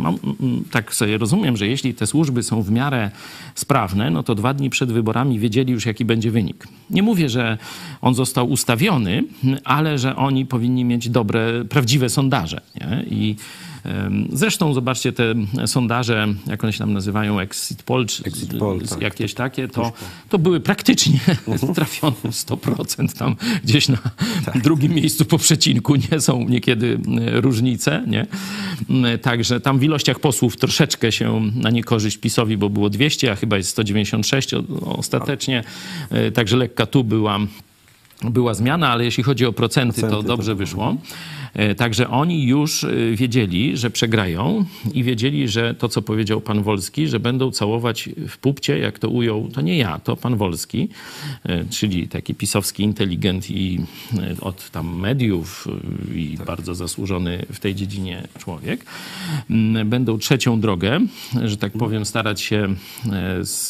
[0.71, 3.11] Tak sobie rozumiem, że jeśli te służby są w miarę
[3.55, 6.67] sprawne, no to dwa dni przed wyborami wiedzieli już, jaki będzie wynik.
[6.89, 7.57] Nie mówię, że
[8.01, 9.23] on został ustawiony,
[9.63, 12.61] ale że oni powinni mieć dobre, prawdziwe sondaże.
[12.75, 13.05] Nie?
[13.09, 13.35] I
[14.33, 15.33] Zresztą zobaczcie te
[15.65, 19.01] sondaże, jak one się tam nazywają, exit poll, czy Exit poll, tak.
[19.01, 19.91] jakieś takie, to,
[20.29, 21.19] to były praktycznie
[21.75, 23.17] trafione 100%.
[23.17, 23.97] Tam gdzieś na
[24.55, 28.05] drugim miejscu po przecinku nie są niekiedy e, różnice.
[28.07, 28.27] Nie?
[29.17, 33.57] Także tam w ilościach posłów troszeczkę się na niekorzyść PiSowi, bo było 200, a chyba
[33.57, 34.49] jest 196
[34.85, 35.63] ostatecznie.
[36.09, 37.39] E, także lekka tu była
[38.23, 40.55] była zmiana, ale jeśli chodzi o procenty, procenty to dobrze to...
[40.55, 40.95] wyszło.
[41.53, 46.63] E, także oni już e, wiedzieli, że przegrają i wiedzieli, że to, co powiedział pan
[46.63, 50.89] Wolski, że będą całować w pupcie, jak to ujął, to nie ja, to pan Wolski,
[51.43, 53.79] e, czyli taki pisowski inteligent i
[54.41, 55.67] od tam mediów
[56.15, 56.47] i tak.
[56.47, 58.85] bardzo zasłużony w tej dziedzinie człowiek.
[59.49, 60.99] Mm, będą trzecią drogę,
[61.43, 62.75] że tak powiem, starać się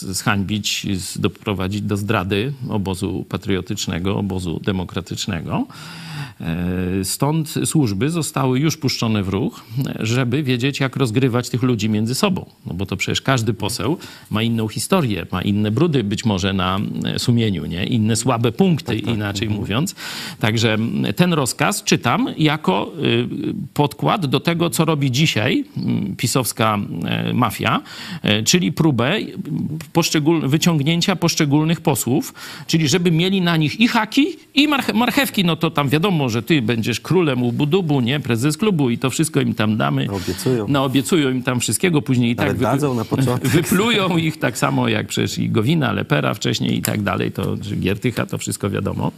[0.02, 5.67] zhańbić, doprowadzić do zdrady obozu patriotycznego, obozu demokratycznego.
[6.41, 9.63] E, stąd służby zostały już puszczone w ruch,
[9.99, 12.45] żeby wiedzieć, jak rozgrywać tych ludzi między sobą.
[12.65, 13.97] No bo to przecież każdy poseł
[14.30, 16.80] ma inną historię, ma inne brudy być może na
[17.17, 17.86] sumieniu, nie?
[17.86, 19.15] inne słabe punkty, tak, tak.
[19.15, 19.95] inaczej mówiąc.
[20.39, 20.77] Także
[21.15, 23.27] ten rozkaz czytam jako y,
[23.73, 27.82] podkład do tego, co robi dzisiaj mm, pisowska e, mafia,
[28.21, 29.17] e, czyli próbę
[29.93, 32.34] poszczegól wyciągnięcia poszczególnych posłów,
[32.67, 34.25] czyli żeby mieli na nich i haki,
[34.56, 38.20] i marchewki, no to tam wiadomo, że ty będziesz królem u Budubu, nie?
[38.20, 40.08] Prezes klubu i to wszystko im tam damy.
[40.12, 40.65] Obiecują.
[40.70, 43.52] No, obiecują im tam wszystkiego, później i tak dadzą na początek.
[43.58, 48.26] wyplują ich tak samo jak przecież i Gowina, Lepera wcześniej i tak dalej, to Giertycha,
[48.26, 49.12] to wszystko wiadomo.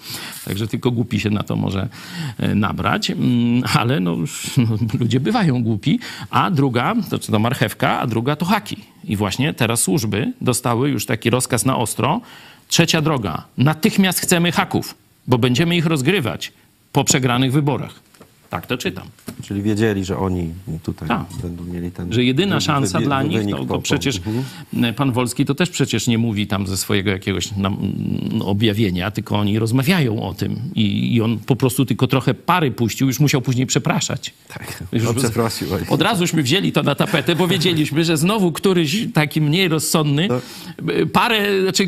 [0.45, 1.89] Także tylko głupi się na to może
[2.37, 4.17] e, nabrać, mm, ale no,
[4.57, 5.99] no, ludzie bywają głupi.
[6.29, 8.77] A druga, to czy to marchewka, a druga to haki.
[9.03, 12.21] I właśnie teraz służby dostały już taki rozkaz na ostro.
[12.67, 13.43] Trzecia droga.
[13.57, 14.95] Natychmiast chcemy haków,
[15.27, 16.51] bo będziemy ich rozgrywać
[16.93, 17.99] po przegranych wyborach.
[18.53, 19.07] Tak to czytam.
[19.41, 21.25] Czyli wiedzieli, że oni tutaj Ta.
[21.41, 22.13] będą mieli ten.
[22.13, 24.17] Że jedyna szansa wy, dla nich, to, to przecież
[24.73, 24.93] mhm.
[24.93, 27.77] pan Wolski to też przecież nie mówi tam ze swojego jakiegoś nam,
[28.41, 33.07] objawienia, tylko oni rozmawiają o tym I, i, on po prostu tylko trochę pary puścił,
[33.07, 34.33] już musiał później przepraszać.
[34.47, 35.67] Tak, już no, przeprosił.
[35.89, 40.41] Od razuśmy wzięli to na tapetę, bo wiedzieliśmy, że znowu któryś taki mniej rozsądny to...
[41.13, 41.83] parę, znaczy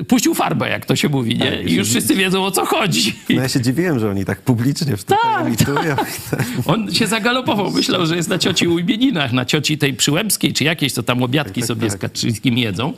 [0.00, 1.50] y, puścił farbę, jak to się mówi, nie?
[1.50, 3.16] Tak, I już wszyscy wiedzą o co chodzi.
[3.30, 6.07] No ja się dziwiłem, że oni tak publicznie w tym tak, tak.
[6.66, 10.64] On się zagalopował, myślał, że jest na cioci u imieninach, na cioci tej przyłębskiej, czy
[10.64, 11.98] jakieś, co tam obiadki tak, sobie tak.
[11.98, 12.92] z Kaczyńskim jedzą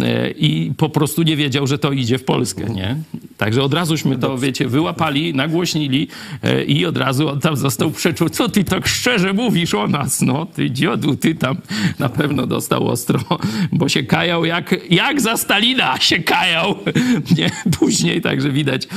[0.00, 2.96] e, i po prostu nie wiedział, że to idzie w Polskę, nie?
[3.36, 6.08] Także od razuśmy to, wiecie, wyłapali, nagłośnili
[6.42, 10.22] e, i od razu on tam został przeczuł, co ty tak szczerze mówisz o nas,
[10.22, 11.56] no, ty dziodu, ty tam
[11.98, 13.20] na pewno dostał ostro,
[13.72, 16.74] bo się kajał jak, jak za Stalina się kajał,
[17.38, 17.50] nie?
[17.78, 18.88] Później, także widać,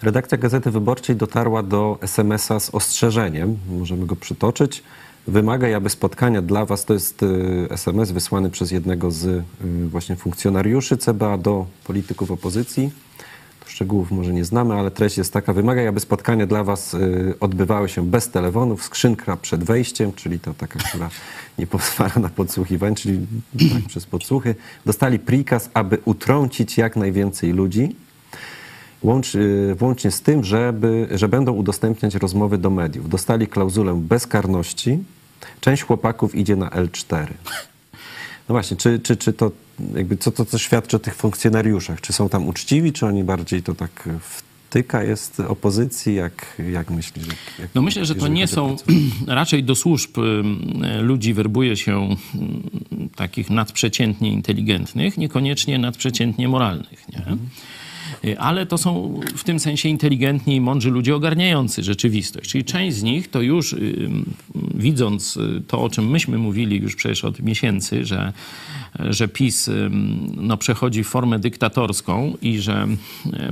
[0.02, 3.58] Redakcja Gazety Wyborczej dotarła do SMS-a z ostrzeżeniem.
[3.70, 4.84] Możemy go przytoczyć
[5.28, 7.26] wymaga, aby spotkania dla Was, to jest
[7.70, 9.44] SMS y, wysłany przez jednego z y,
[9.90, 12.92] właśnie funkcjonariuszy CBA do polityków opozycji.
[13.66, 17.90] Szczegółów może nie znamy, ale treść jest taka, wymaga, aby spotkania dla Was y, odbywały
[17.90, 21.10] się bez telefonów, skrzynka przed wejściem, czyli to taka, która
[21.60, 23.28] nie pozwala na podsłuchiwanie, czyli
[23.60, 24.56] tak, przez podsłuchy.
[24.86, 27.96] Dostali prikaz, aby utrącić jak najwięcej ludzi,
[29.04, 29.38] łącz,
[29.76, 33.10] włącznie z tym, żeby, że będą udostępniać rozmowy do mediów.
[33.10, 35.04] Dostali klauzulę bezkarności,
[35.62, 37.28] Część chłopaków idzie na L4.
[38.50, 39.52] No właśnie, czy, czy, czy to
[39.96, 42.02] jakby co to co świadczy o tych funkcjonariuszach?
[42.02, 44.10] Czy są tam uczciwi, czy oni bardziej to tak
[44.76, 46.16] wtyka jest opozycji?
[46.16, 47.28] Jak, jak myślisz?
[47.60, 48.76] Jak, no myślę, że to nie są
[49.28, 50.18] raczej do służb
[51.02, 52.16] ludzi werbuje się
[53.16, 57.10] takich nadprzeciętnie inteligentnych, niekoniecznie nadprzeciętnie moralnych.
[57.10, 57.18] Nie?
[57.18, 57.40] Mhm.
[58.26, 62.50] Y, ale to są w tym sensie inteligentni i mądrzy ludzie ogarniający rzeczywistość.
[62.50, 63.76] Czyli część z nich to już
[64.76, 68.34] widząc y, to, o czym myśmy mówili już przecież od miesięcy, że
[69.00, 69.70] że PiS
[70.36, 72.88] no, przechodzi formę dyktatorską i że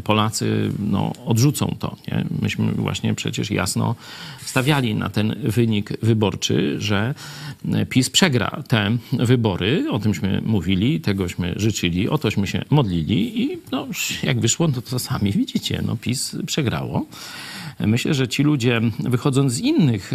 [0.04, 1.96] Polacy no, odrzucą to.
[2.08, 2.26] Nie?
[2.42, 3.96] Myśmy właśnie przecież jasno
[4.46, 7.16] stawiali na ten wynik wyborczy, że
[7.90, 9.86] PiS przegra te wybory.
[9.92, 13.88] O tymśmy mówili, tegośmy życzyli, o tośmy się modlili i no,
[14.24, 17.06] jak wyszło, no to sami widzicie, no, PiS przegrało.
[17.88, 20.14] Myślę, że ci ludzie wychodząc z innych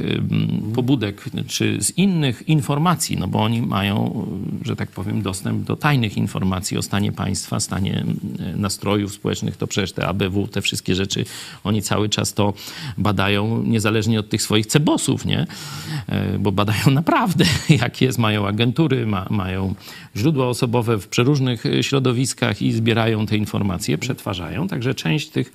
[0.74, 4.26] pobudek czy z innych informacji, no bo oni mają,
[4.62, 8.04] że tak powiem, dostęp do tajnych informacji o stanie państwa, stanie
[8.56, 11.24] nastrojów społecznych, to przecież te ABW, te wszystkie rzeczy,
[11.64, 12.54] oni cały czas to
[12.98, 15.46] badają, niezależnie od tych swoich cebosów, nie?
[16.06, 19.74] E, bo badają naprawdę, jak jest, mają agentury, ma, mają
[20.16, 24.68] źródła osobowe w przeróżnych środowiskach i zbierają te informacje, przetwarzają.
[24.68, 25.52] Także część tych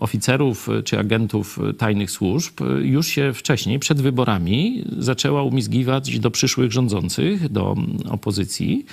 [0.00, 7.48] oficerów czy agentów tajnych służb już się wcześniej, przed wyborami, zaczęła umizgiwać do przyszłych rządzących,
[7.48, 7.76] do
[8.10, 8.86] opozycji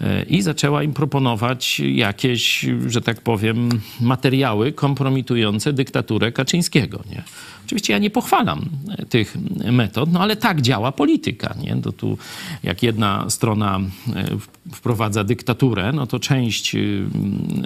[0.00, 3.68] e, i zaczęła im proponować jakieś, że tak powiem,
[4.00, 7.00] materiały kompromitujące dyktaturę Kaczyńskiego.
[7.10, 7.22] Nie?
[7.70, 8.64] Oczywiście ja nie pochwalam
[9.08, 9.36] tych
[9.72, 11.54] metod, no ale tak działa polityka.
[11.62, 11.76] Nie?
[11.76, 12.18] To tu
[12.62, 13.80] jak jedna strona
[14.16, 14.24] e,
[14.72, 17.06] wprowadza dyktaturę, no to część y,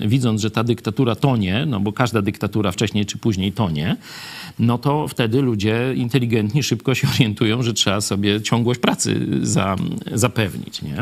[0.06, 3.96] widząc, że ta dyktatura tonie, no bo każda dyktatura wcześniej czy później tonie,
[4.58, 9.76] no to wtedy ludzie inteligentni szybko się orientują, że trzeba sobie ciągłość pracy za,
[10.12, 10.82] zapewnić.
[10.82, 10.96] Nie?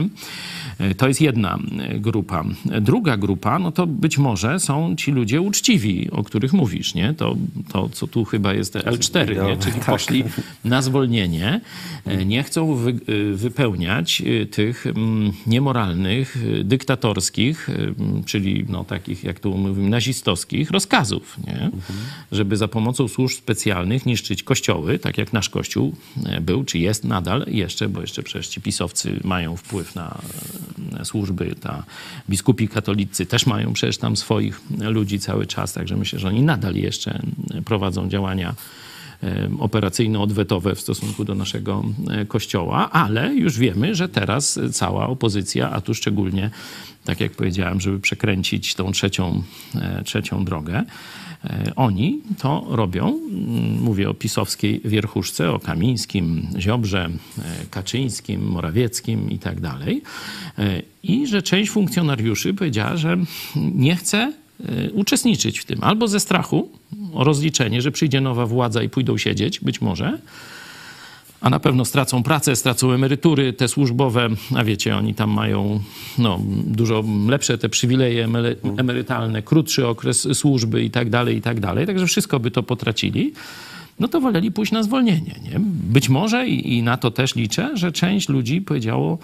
[0.79, 2.45] E, to jest jedna e, grupa.
[2.81, 7.15] Druga grupa, no to być może są ci ludzie uczciwi, o których mówisz, nie?
[7.15, 7.37] To,
[7.73, 9.57] to co tu chyba jest L4, nie?
[9.57, 10.25] czyli poszli
[10.65, 11.61] na zwolnienie,
[12.07, 12.95] e, nie chcą wy,
[13.35, 17.69] wypełniać tych mm, niemoralnych, dyktatorskich,
[18.27, 21.71] czyli no, takich, jak tu mówimy, nazistowskich rozkazów, nie?
[22.33, 25.95] żeby za pomocą służb specjalnych niszczyć kościoły, tak jak nasz kościół
[26.41, 30.21] był, czy jest nadal jeszcze, bo jeszcze przecież ci pisowcy mają wpływ na
[31.05, 31.85] służby, ta
[32.31, 36.75] biskupi katolicy też mają przecież tam swoich ludzi cały czas, także myślę, że oni nadal
[36.75, 37.23] jeszcze
[37.65, 38.55] prowadzą działania
[39.59, 45.81] operacyjno-odwetowe w stosunku do naszego e, kościoła, ale już wiemy, że teraz cała opozycja, a
[45.81, 46.51] tu szczególnie,
[47.05, 49.43] tak jak powiedziałem, żeby przekręcić tą trzecią,
[49.75, 50.85] e, trzecią drogę,
[51.77, 53.09] oni to robią.
[53.09, 57.11] Mm, mówię o pisowskiej wierchuszce, o Kamińskim, Ziobrze,
[57.71, 60.03] Kaczyńskim, Morawieckim i tak dalej.
[61.03, 63.17] I że część funkcjonariuszy powiedziała, że
[63.57, 64.33] nie chce
[64.93, 66.71] uczestniczyć w tym albo ze strachu,
[67.15, 70.19] o rozliczenie, że przyjdzie nowa władza i pójdą siedzieć, być może,
[71.43, 75.81] a na pewno stracą pracę, stracą emerytury te służbowe, a wiecie, oni tam mają
[76.19, 78.29] no, dużo lepsze te przywileje
[78.77, 83.33] emerytalne, krótszy okres służby i tak dalej, i tak dalej, także wszystko by to potracili
[84.01, 85.35] no to woleli pójść na zwolnienie.
[85.43, 85.61] Nie?
[85.93, 89.19] Być może, i, i na to też liczę, że część ludzi powiedziało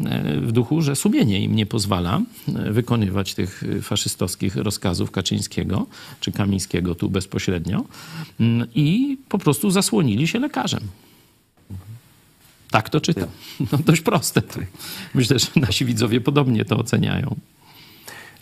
[0.00, 5.86] e, w duchu, że sumienie im nie pozwala e, wykonywać tych faszystowskich rozkazów Kaczyńskiego
[6.20, 7.84] czy Kamińskiego tu bezpośrednio
[8.40, 10.80] mm, i po prostu zasłonili się lekarzem.
[12.72, 13.28] Tak to czytam.
[13.72, 14.42] No dość proste.
[15.14, 17.36] Myślę, że nasi widzowie podobnie to oceniają.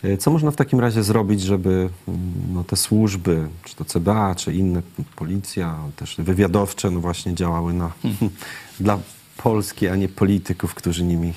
[0.03, 2.19] E, co można w takim razie zrobić, żeby mm,
[2.53, 4.81] no, te służby, czy to CBA, czy inne,
[5.15, 7.91] policja, też wywiadowcze, no właśnie działały na,
[8.79, 8.99] dla
[9.37, 11.33] Polski, a nie polityków, którzy nimi...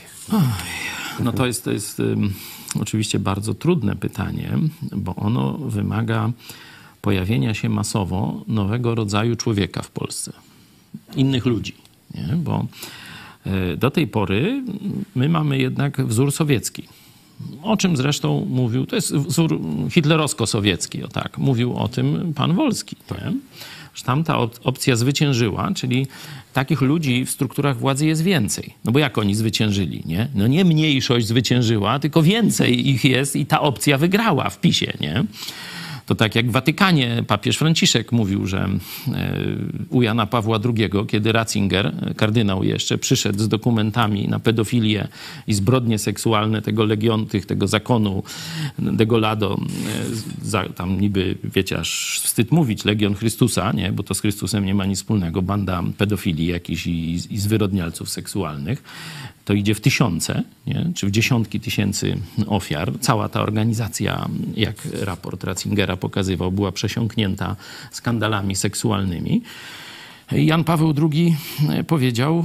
[1.20, 2.32] No to jest, to jest um,
[2.80, 4.58] oczywiście bardzo trudne pytanie,
[4.92, 6.30] bo ono wymaga
[7.00, 10.32] pojawienia się masowo nowego rodzaju człowieka w Polsce.
[11.16, 11.74] Innych ludzi,
[12.14, 12.36] nie?
[12.36, 12.66] bo
[13.46, 14.62] e, do tej pory
[15.14, 16.88] my mamy jednak wzór sowiecki
[17.62, 22.96] o czym zresztą mówił, to jest wzór hitlerowsko-sowiecki, o tak, mówił o tym pan Wolski,
[23.10, 23.32] nie?
[23.94, 26.06] że tam ta opcja zwyciężyła, czyli
[26.52, 28.74] takich ludzi w strukturach władzy jest więcej.
[28.84, 30.28] No bo jak oni zwyciężyli, nie?
[30.34, 35.24] No nie mniejszość zwyciężyła, tylko więcej ich jest i ta opcja wygrała w PiSie, nie?
[36.06, 39.34] To tak jak w Watykanie papież Franciszek mówił, że e,
[39.90, 45.08] u Jana Pawła II, kiedy Ratzinger, kardynał jeszcze, przyszedł z dokumentami na pedofilię
[45.46, 48.22] i zbrodnie seksualne tego legionu, tego zakonu
[48.78, 49.58] Degolado,
[50.54, 53.92] e, tam niby, wiecie, aż wstyd mówić, Legion Chrystusa, nie?
[53.92, 58.82] bo to z Chrystusem nie ma nic wspólnego, banda pedofilii jakichś i, i zwyrodnialców seksualnych
[59.44, 60.92] to idzie w tysiące, nie?
[60.94, 62.92] czy w dziesiątki tysięcy ofiar.
[63.00, 67.56] Cała ta organizacja, jak raport Ratzingera pokazywał, była przesiąknięta
[67.90, 69.42] skandalami seksualnymi.
[70.32, 71.36] Jan Paweł II
[71.86, 72.44] powiedział: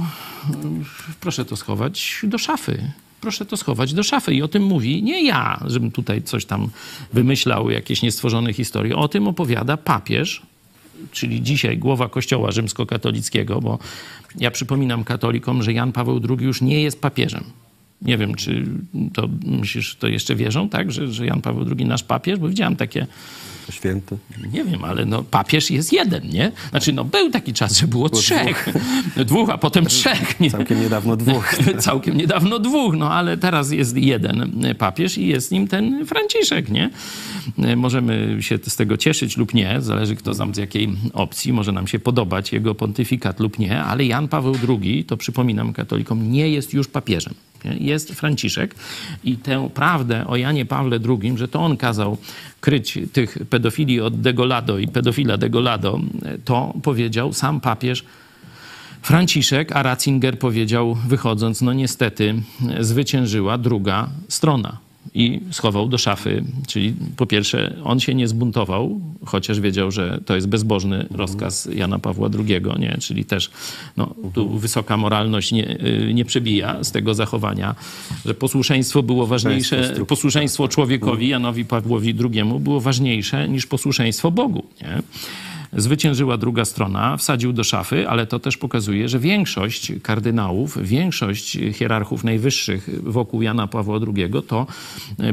[1.20, 2.92] Proszę to schować do szafy.
[3.20, 4.34] Proszę to schować do szafy.
[4.34, 6.68] I o tym mówi nie ja, żebym tutaj coś tam
[7.12, 8.96] wymyślał, jakieś niestworzone historie.
[8.96, 10.42] O tym opowiada papież
[11.12, 13.78] czyli dzisiaj głowa Kościoła rzymskokatolickiego, bo
[14.38, 17.44] ja przypominam katolikom, że Jan Paweł II już nie jest papieżem.
[18.02, 18.64] Nie wiem, czy
[19.14, 22.76] to myślisz, to jeszcze wierzą, tak, że, że Jan Paweł II nasz papież, bo widziałem
[22.76, 23.06] takie
[23.70, 24.18] Święty.
[24.52, 26.52] nie wiem, ale no, papież jest jeden, nie?
[26.70, 28.68] Znaczy, no, był taki czas, że było trzech.
[29.16, 30.50] Dwóch, a potem trzech, nie?
[30.50, 31.54] Całkiem niedawno dwóch.
[31.78, 36.90] Całkiem niedawno dwóch, no ale teraz jest jeden papież i jest nim ten Franciszek, nie?
[37.76, 41.52] Możemy się z tego cieszyć lub nie, zależy kto znam z jakiej opcji.
[41.52, 46.32] Może nam się podobać jego pontyfikat lub nie, ale Jan Paweł II, to przypominam katolikom,
[46.32, 47.34] nie jest już papieżem.
[47.64, 48.74] Jest Franciszek
[49.24, 52.16] i tę prawdę o Janie Pawle II, że to on kazał
[52.60, 56.00] kryć tych pedofili od Degolado i pedofila Degolado,
[56.44, 58.04] to powiedział sam papież
[59.02, 62.34] Franciszek, a Ratzinger powiedział, wychodząc, no niestety
[62.80, 66.44] zwyciężyła druga strona i schował do szafy.
[66.66, 71.98] Czyli po pierwsze, on się nie zbuntował, chociaż wiedział, że to jest bezbożny rozkaz Jana
[71.98, 72.98] Pawła II, nie?
[73.00, 73.50] czyli też
[73.96, 77.74] no, tu wysoka moralność nie, y, nie przebija z tego zachowania,
[78.26, 84.66] że posłuszeństwo było ważniejsze, posłuszeństwo człowiekowi, Janowi Pawłowi II było ważniejsze niż posłuszeństwo Bogu.
[84.82, 85.02] Nie?
[85.72, 92.24] Zwyciężyła druga strona, wsadził do szafy, ale to też pokazuje, że większość kardynałów, większość hierarchów
[92.24, 94.66] najwyższych wokół Jana Pawła II to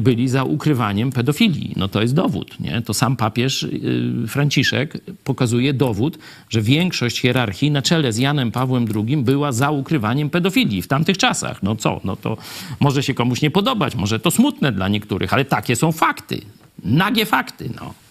[0.02, 1.74] byli za ukrywaniem pedofilii.
[1.76, 2.60] No to jest dowód.
[2.60, 2.82] Nie?
[2.82, 6.18] To sam papież y, Franciszek pokazuje dowód,
[6.50, 11.18] że większość hierarchii na czele z Janem Pawłem II była za ukrywaniem pedofilii w tamtych
[11.18, 11.64] czasach.
[11.64, 12.02] No co?
[12.04, 12.38] No to
[12.80, 16.42] może się komuś nie podobać, może to smutne dla niektórych, ale takie są fakty.
[16.84, 18.07] Nagie fakty, no.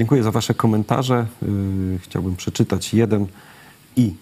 [0.00, 1.26] Dziękuję za Wasze komentarze.
[1.42, 3.26] Yy, Chciałbym przeczytać jeden
[3.96, 4.14] i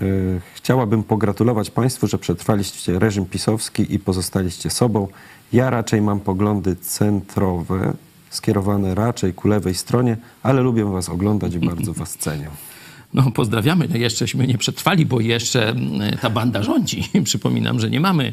[0.00, 5.08] yy, chciałabym pogratulować Państwu, że przetrwaliście reżim pisowski i pozostaliście sobą.
[5.52, 7.92] Ja raczej mam poglądy centrowe,
[8.30, 12.50] skierowane raczej ku lewej stronie, ale lubię Was oglądać i bardzo Was cenię.
[13.14, 13.88] No, pozdrawiamy.
[13.90, 15.74] No, jeszcześmy nie przetrwali, bo jeszcze
[16.20, 17.04] ta banda rządzi.
[17.24, 18.32] Przypominam, że nie mamy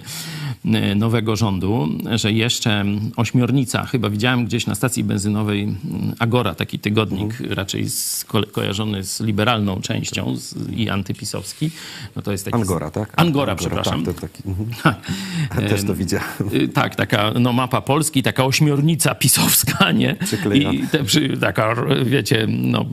[0.96, 2.86] nowego rządu, że jeszcze
[3.16, 5.76] ośmiornica, chyba widziałem gdzieś na stacji benzynowej
[6.20, 7.54] Agora, taki tygodnik Mhm.
[7.54, 11.72] raczej z, ko- kojarzony z liberalną częścią z, i antypisowski.
[12.16, 12.56] No to jest taki...
[12.58, 13.14] Angora, tak?
[13.16, 14.04] Angora, przepraszam.
[14.06, 14.70] Tak, to taki, mhm.
[15.50, 15.70] Tak.
[15.70, 16.26] Też to widziałem.
[16.54, 20.16] Y, Tak, taka no, mapa Polski, taka ośmiornica pisowska, nie?
[20.16, 20.74] Przyklejona.
[20.74, 22.86] I te, przy, taka, wiecie, no,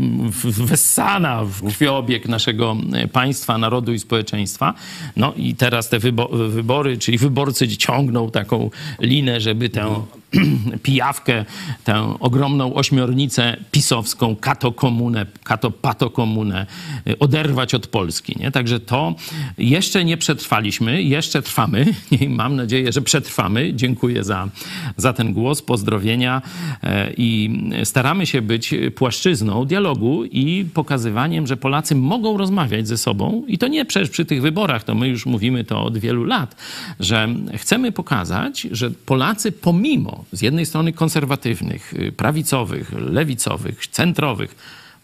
[0.67, 4.75] wessana w krwiobieg naszego e, państwa, narodu i społeczeństwa.
[5.17, 10.03] No i teraz te wybo- wybory, czyli wyborcy ciągną taką linę, żeby tę
[10.83, 11.45] pijawkę,
[11.85, 16.67] tę ogromną ośmiornicę pisowską, katokomunę, katopatokomunę
[17.07, 18.37] y, oderwać od Polski.
[18.41, 18.51] Nie?
[18.51, 19.15] Także to
[19.59, 21.87] jeszcze nie przetrwaliśmy, jeszcze trwamy
[22.21, 23.75] i mam nadzieję, że przetrwamy.
[23.75, 24.49] Dziękuję za,
[24.97, 26.43] za ten głos, pozdrowienia
[26.83, 33.45] e, i staramy się być płaszczyzną dialogu i pokazywaniem, że Polacy mogą rozmawiać ze sobą
[33.47, 36.57] i to nie przecież przy tych wyborach, to my już mówimy to od wielu lat,
[37.01, 44.55] że chcemy pokazać, że Polacy pomimo z jednej strony konserwatywnych, y, prawicowych, lewicowych, centrowych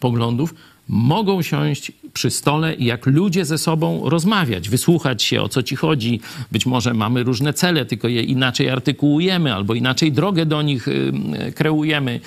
[0.00, 0.54] poglądów,
[0.88, 5.76] mogą siąść przy stole i jak ludzie ze sobą rozmawiać, wysłuchać się, o co ci
[5.76, 6.20] chodzi.
[6.52, 11.12] Być może mamy różne cele, tylko je inaczej artykułujemy albo inaczej drogę do nich y,
[11.48, 12.20] y, kreujemy,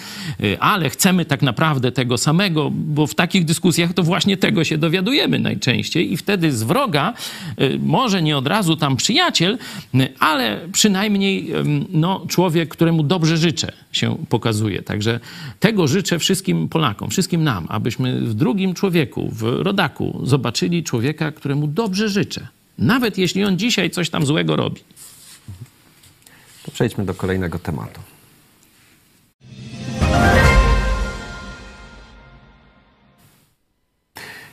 [0.44, 4.78] Y, ale chcemy tak naprawdę tego samego, bo w takich dyskusjach to właśnie tego się
[4.78, 7.14] dowiadujemy najczęściej i wtedy z wroga,
[7.80, 9.58] może nie od razu tam przyjaciel,
[10.20, 11.54] ale przynajmniej
[11.90, 14.82] no, człowiek, któremu dobrze życzę się pokazuje.
[14.82, 15.20] Także
[15.60, 21.68] tego życzę wszystkim Polakom, wszystkim nam, abyśmy w drugim człowieku, w rodaku zobaczyli człowieka, któremu
[21.68, 22.48] dobrze życzę.
[22.78, 24.82] Nawet jeśli on dzisiaj coś tam złego robi.
[26.64, 28.02] To przejdźmy do kolejnego tematu.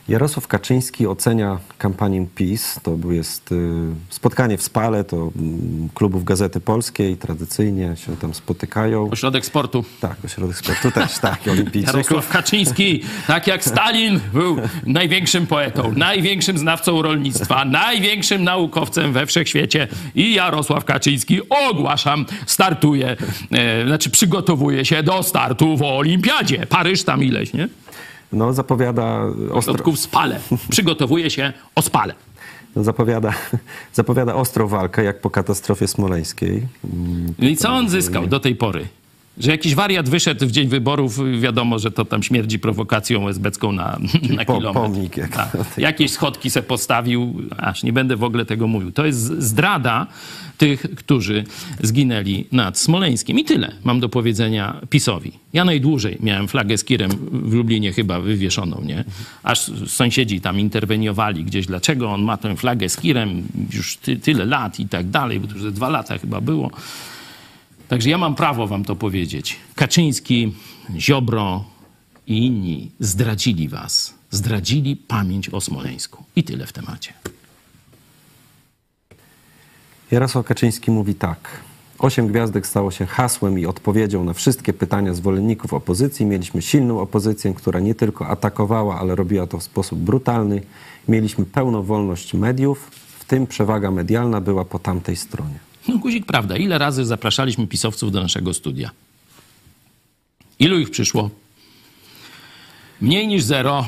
[0.09, 2.79] Jarosław Kaczyński ocenia kampanię PiS.
[2.83, 3.55] To jest y,
[4.09, 9.09] spotkanie w Spale, to mm, klubów Gazety Polskiej tradycyjnie się tam spotykają.
[9.11, 9.83] Ośrodek sportu.
[10.01, 11.95] Tak, ośrodek sportu też, tak, olimpijczyków.
[11.95, 19.87] Jarosław Kaczyński, tak jak Stalin był największym poetą, największym znawcą rolnictwa, największym naukowcem we wszechświecie
[20.15, 23.15] i Jarosław Kaczyński, ogłaszam, startuje,
[23.51, 26.65] e, znaczy przygotowuje się do startu w olimpiadzie.
[26.65, 27.69] Paryż tam ileś, nie?
[28.33, 30.39] No, zapowiada ostro, środku w spale.
[30.69, 32.13] Przygotowuje się o spale.
[32.75, 33.33] no, zapowiada,
[33.93, 36.67] zapowiada ostro walkę, jak po katastrofie smoleńskiej.
[37.39, 38.87] No i co on zyskał do tej pory?
[39.37, 43.97] Że jakiś wariat wyszedł w dzień wyborów, wiadomo, że to tam śmierdzi prowokacją esbecką na,
[44.37, 44.79] na po- kilometr.
[44.81, 45.57] pomnik jak- Tak.
[45.77, 48.91] Jakieś schodki se postawił, aż nie będę w ogóle tego mówił.
[48.91, 50.07] To jest zdrada
[50.59, 51.43] tych, którzy
[51.83, 53.39] zginęli nad Smoleńskiem.
[53.39, 55.31] I tyle mam do powiedzenia PiSowi.
[55.53, 59.03] Ja najdłużej miałem flagę z kirem w Lublinie chyba wywieszoną, nie?
[59.43, 63.43] Aż sąsiedzi tam interweniowali gdzieś, dlaczego on ma tę flagę z kirem
[63.73, 66.71] już ty, tyle lat i tak dalej, bo to już ze dwa lata chyba było.
[67.87, 69.55] Także ja mam prawo wam to powiedzieć.
[69.75, 70.53] Kaczyński,
[70.97, 71.65] Ziobro
[72.27, 74.13] i inni zdradzili was.
[74.31, 76.23] Zdradzili pamięć o Smoleńsku.
[76.35, 77.13] I tyle w temacie.
[80.11, 81.59] Jarosław Kaczyński mówi tak.
[81.99, 86.25] Osiem gwiazdek stało się hasłem i odpowiedzią na wszystkie pytania zwolenników opozycji.
[86.25, 90.61] Mieliśmy silną opozycję, która nie tylko atakowała, ale robiła to w sposób brutalny.
[91.07, 95.59] Mieliśmy pełną wolność mediów, w tym przewaga medialna była po tamtej stronie.
[95.87, 96.57] No guzik, prawda.
[96.57, 98.91] Ile razy zapraszaliśmy pisowców do naszego studia?
[100.59, 101.29] Ilu ich przyszło?
[103.01, 103.87] Mniej niż zero,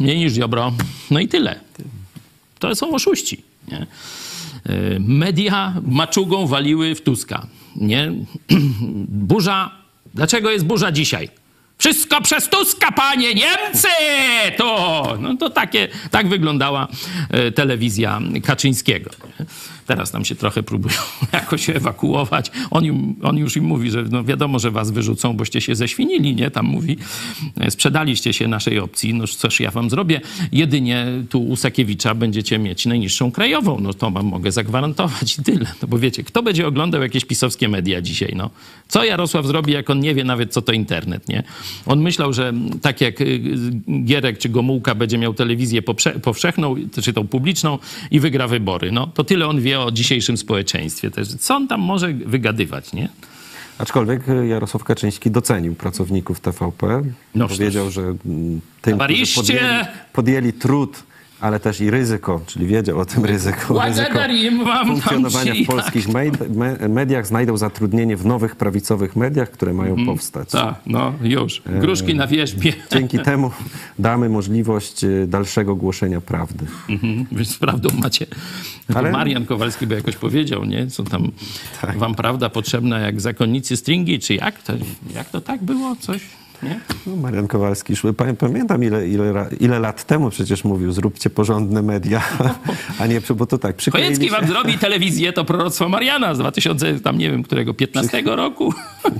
[0.00, 0.72] mniej niż Ziobro.
[1.10, 1.60] No i tyle.
[2.58, 3.42] To są oszuści.
[3.68, 3.86] Nie?
[4.66, 7.46] Y, Media maczugą waliły w Tuska.
[7.76, 8.12] Nie?
[9.28, 9.70] Burza.
[10.14, 11.28] Dlaczego jest burza dzisiaj?
[11.78, 13.88] Wszystko przez Tuska, panie Niemcy!
[14.56, 16.88] To, no to takie, tak wyglądała
[17.30, 19.10] e, telewizja Kaczyńskiego.
[19.90, 20.94] Teraz tam się trochę próbują
[21.32, 22.50] jakoś ewakuować.
[22.70, 26.34] On, im, on już im mówi, że no wiadomo, że was wyrzucą, boście się ześwinili,
[26.34, 26.50] nie?
[26.50, 26.96] Tam mówi,
[27.60, 30.20] e, sprzedaliście się naszej opcji, no cóż ja wam zrobię?
[30.52, 35.66] Jedynie tu u Sakiewicza będziecie mieć najniższą krajową, no to wam mogę zagwarantować i tyle.
[35.82, 38.50] No bo wiecie, kto będzie oglądał jakieś pisowskie media dzisiaj, no?
[38.88, 41.42] Co Jarosław zrobi, jak on nie wie nawet, co to internet, nie?
[41.86, 43.40] On myślał, że tak jak y,
[44.04, 45.82] Gierek czy Gomułka będzie miał telewizję
[46.22, 47.78] powszechną, czy tą publiczną
[48.10, 51.28] i wygra wybory, no to tyle on wie o dzisiejszym społeczeństwie też.
[51.28, 53.08] Co on tam może wygadywać, nie?
[53.78, 57.02] Aczkolwiek e, Jarosław Kaczyński docenił pracowników TVP.
[57.34, 58.98] No, Powiedział, że mm, tym,
[59.34, 61.02] podjęli, podjęli trud,
[61.40, 63.80] ale też i ryzyko, czyli wiedział o tym ryzyku.
[63.80, 64.18] ryzyko
[64.86, 66.88] funkcjonowania w polskich tak.
[66.88, 70.06] mediach znajdą zatrudnienie w nowych prawicowych mediach, które mają mhm.
[70.06, 70.50] powstać.
[70.50, 71.62] Tak, no już.
[71.80, 72.70] Gruszki na wierzbie.
[72.70, 73.50] E, dzięki temu
[73.98, 76.66] damy możliwość e, dalszego głoszenia prawdy.
[76.88, 78.26] Mhm, z prawdą macie.
[78.86, 79.10] Znaczy, ale...
[79.10, 80.86] Marian Kowalski by jakoś powiedział, nie?
[80.86, 81.32] Co tam
[81.80, 81.98] tak.
[81.98, 84.72] wam prawda potrzebna jak zakonnicy stringi, czy jak to,
[85.14, 85.96] jak to tak było?
[85.96, 86.20] Coś
[86.62, 86.80] nie?
[87.06, 87.94] No, Marian Kowalski,
[88.38, 92.22] pamiętam ile, ile, ile lat temu przecież mówił, zróbcie porządne media,
[93.00, 97.00] a nie, bo to tak, Kojecki się, wam zrobi telewizję, to proroctwo Mariana z 2000,
[97.00, 98.74] tam nie wiem, którego, 15 roku.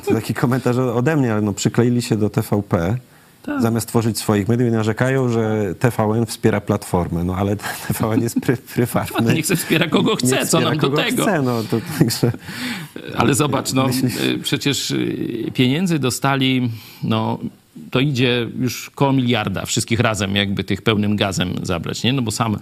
[0.06, 2.96] to taki komentarz ode mnie, ale no, przykleili się do TVP,
[3.42, 3.62] Tak.
[3.62, 7.56] zamiast tworzyć swoich mediów narzekają, że TVN wspiera platformę, no ale
[7.88, 9.34] TVN jest pry, prywatny.
[9.34, 11.22] Niech se wspiera kogo chce, Nie co wspiera nam do tego.
[11.22, 12.32] Chce, no, to, także,
[13.16, 16.70] Ale zobacz, no y, przecież y, pieniędzy dostali,
[17.02, 17.38] no
[17.90, 22.12] to idzie już koło miliarda wszystkich razem, jakby tych pełnym gazem zabrać, nie?
[22.12, 22.58] No bo sam,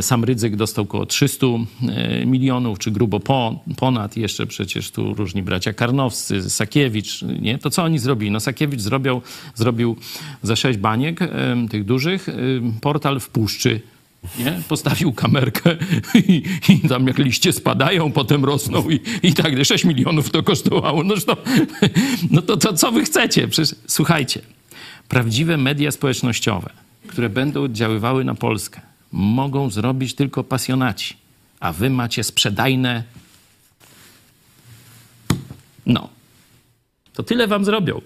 [0.00, 5.42] sam Rydzyk dostał około 300 e, milionów, czy grubo po, ponad, jeszcze przecież tu różni
[5.42, 7.58] bracia Karnowscy, Sakiewicz, nie?
[7.58, 8.30] To co oni zrobili?
[8.30, 9.22] No Sakiewicz zrobił,
[9.54, 9.96] zrobił
[10.42, 12.26] za sześć baniek, em, tych dużych,
[12.80, 13.80] portal w puszczy
[14.38, 14.62] nie?
[14.68, 15.76] Postawił kamerkę
[16.28, 19.64] i, i tam jak liście spadają, potem rosną i, i tak dalej.
[19.64, 21.04] 6 milionów to kosztowało.
[21.04, 21.36] No to,
[22.30, 23.48] no to, to co wy chcecie?
[23.48, 24.40] Przecież, słuchajcie,
[25.08, 26.70] prawdziwe media społecznościowe,
[27.06, 28.80] które będą oddziaływały na Polskę,
[29.14, 31.16] mogą zrobić tylko pasjonaci,
[31.60, 33.04] a wy macie sprzedajne...
[35.86, 36.08] No.
[37.12, 38.00] To tyle wam zrobią.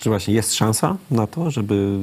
[0.00, 1.98] czy właśnie jest szansa na to, żeby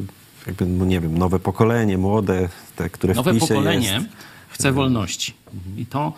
[0.48, 4.06] jakby, no nie wiem, nowe pokolenie, młode, te, które w Nowe pokolenie jest,
[4.50, 5.34] chce wolności.
[5.78, 6.14] I to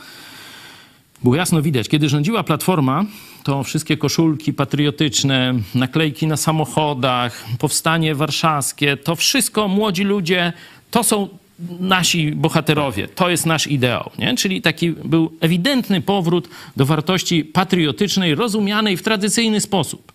[1.24, 1.90] było jasno widać.
[1.90, 3.06] Kiedy rządziła Platforma,
[3.44, 10.54] to wszystkie koszulki patriotyczne, naklejki na samochodach, powstanie warszawskie, to wszystko młodzi ludzie,
[10.92, 11.28] to są
[11.80, 14.12] nasi bohaterowie, to jest nasz ideał.
[14.18, 14.36] Nie?
[14.36, 20.12] Czyli taki był ewidentny powrót do wartości patriotycznej, rozumianej w tradycyjny sposób.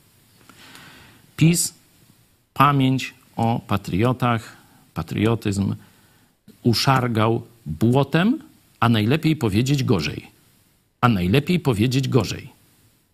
[1.36, 1.74] PiS,
[2.54, 4.56] pamięć o patriotach,
[4.94, 5.74] patriotyzm
[6.62, 8.38] uszargał błotem,
[8.80, 10.26] a najlepiej powiedzieć gorzej.
[11.00, 12.48] A najlepiej powiedzieć gorzej.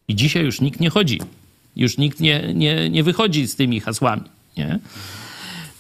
[0.09, 1.20] I dzisiaj już nikt nie chodzi.
[1.76, 4.22] Już nikt nie, nie, nie wychodzi z tymi hasłami.
[4.56, 4.78] Nie?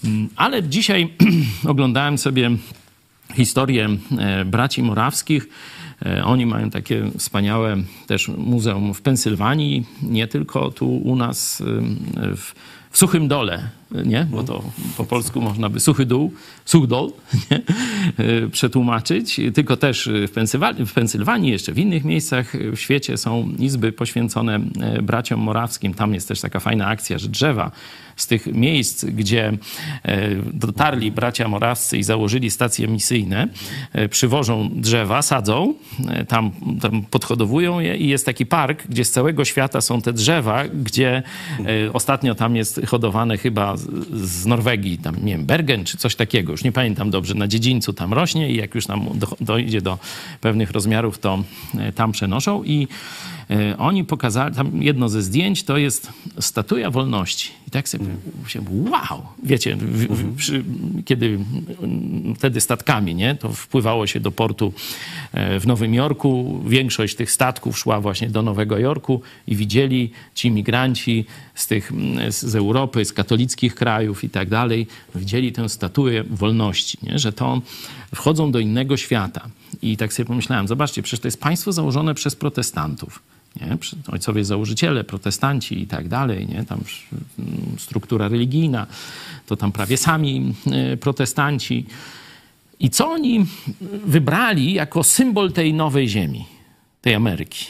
[0.04, 1.08] Mm, Ale dzisiaj
[1.72, 2.50] oglądałem sobie
[3.34, 3.88] historię
[4.18, 5.48] e, braci Morawskich.
[6.06, 7.76] E, Oni mają takie wspaniałe
[8.06, 11.62] też muzeum w Pensylwanii, nie tylko tu u nas
[12.36, 12.54] w
[12.90, 14.26] w suchym dole, nie?
[14.30, 14.62] bo to
[14.96, 16.32] po polsku można by suchy dół,
[16.64, 17.12] suchdol
[17.50, 17.62] nie?
[18.24, 23.48] E, przetłumaczyć, tylko też w Pensylwanii, w Pensylwanii, jeszcze w innych miejscach w świecie są
[23.58, 25.94] izby poświęcone e, braciom morawskim.
[25.94, 27.70] Tam jest też taka fajna akcja, że drzewa
[28.16, 29.52] z tych miejsc, gdzie
[30.02, 33.48] e, dotarli bracia morawscy i założyli stacje misyjne,
[34.10, 35.74] przywożą drzewa, sadzą,
[36.28, 40.68] tam, tam podhodowują je i jest taki park, gdzie z całego świata są te drzewa,
[40.68, 41.22] gdzie
[41.92, 43.76] ostatnio tam jest hodowane chyba
[44.12, 47.92] z Norwegii, tam nie wiem, Bergen czy coś takiego, już nie pamiętam dobrze, na dziedzińcu
[47.92, 49.08] tam rośnie i jak już nam
[49.40, 49.98] dojdzie do
[50.40, 51.44] pewnych rozmiarów, to
[51.78, 52.88] e, tam przenoszą i
[53.50, 57.50] e, oni pokazali, tam jedno ze zdjęć to jest statuja wolności.
[57.68, 58.90] I tak sobie mm.
[58.90, 60.64] wow, wiecie, w, w, przy,
[61.04, 61.38] kiedy
[62.36, 64.72] wtedy statkami, nie, to wpływało się do portu
[65.32, 66.60] e, w Nowym Jorku.
[66.66, 71.24] Większość tych statków szła właśnie do Nowego Jorku i widzieli ci migranci
[71.58, 71.92] z tych,
[72.28, 77.62] z Europy, z katolickich krajów i tak dalej, widzieli tę statuę wolności, nie, że to
[78.14, 79.48] wchodzą do innego świata.
[79.82, 83.22] I tak sobie pomyślałem, zobaczcie, przecież to jest państwo założone przez protestantów
[83.60, 83.78] nie?
[84.08, 86.64] ojcowie założyciele, protestanci i tak dalej, nie?
[86.64, 86.80] tam
[87.78, 88.86] struktura religijna,
[89.46, 91.86] to tam prawie sami e, protestanci.
[92.80, 93.46] I co oni
[94.06, 96.44] wybrali jako symbol tej nowej ziemi,
[97.02, 97.66] tej Ameryki?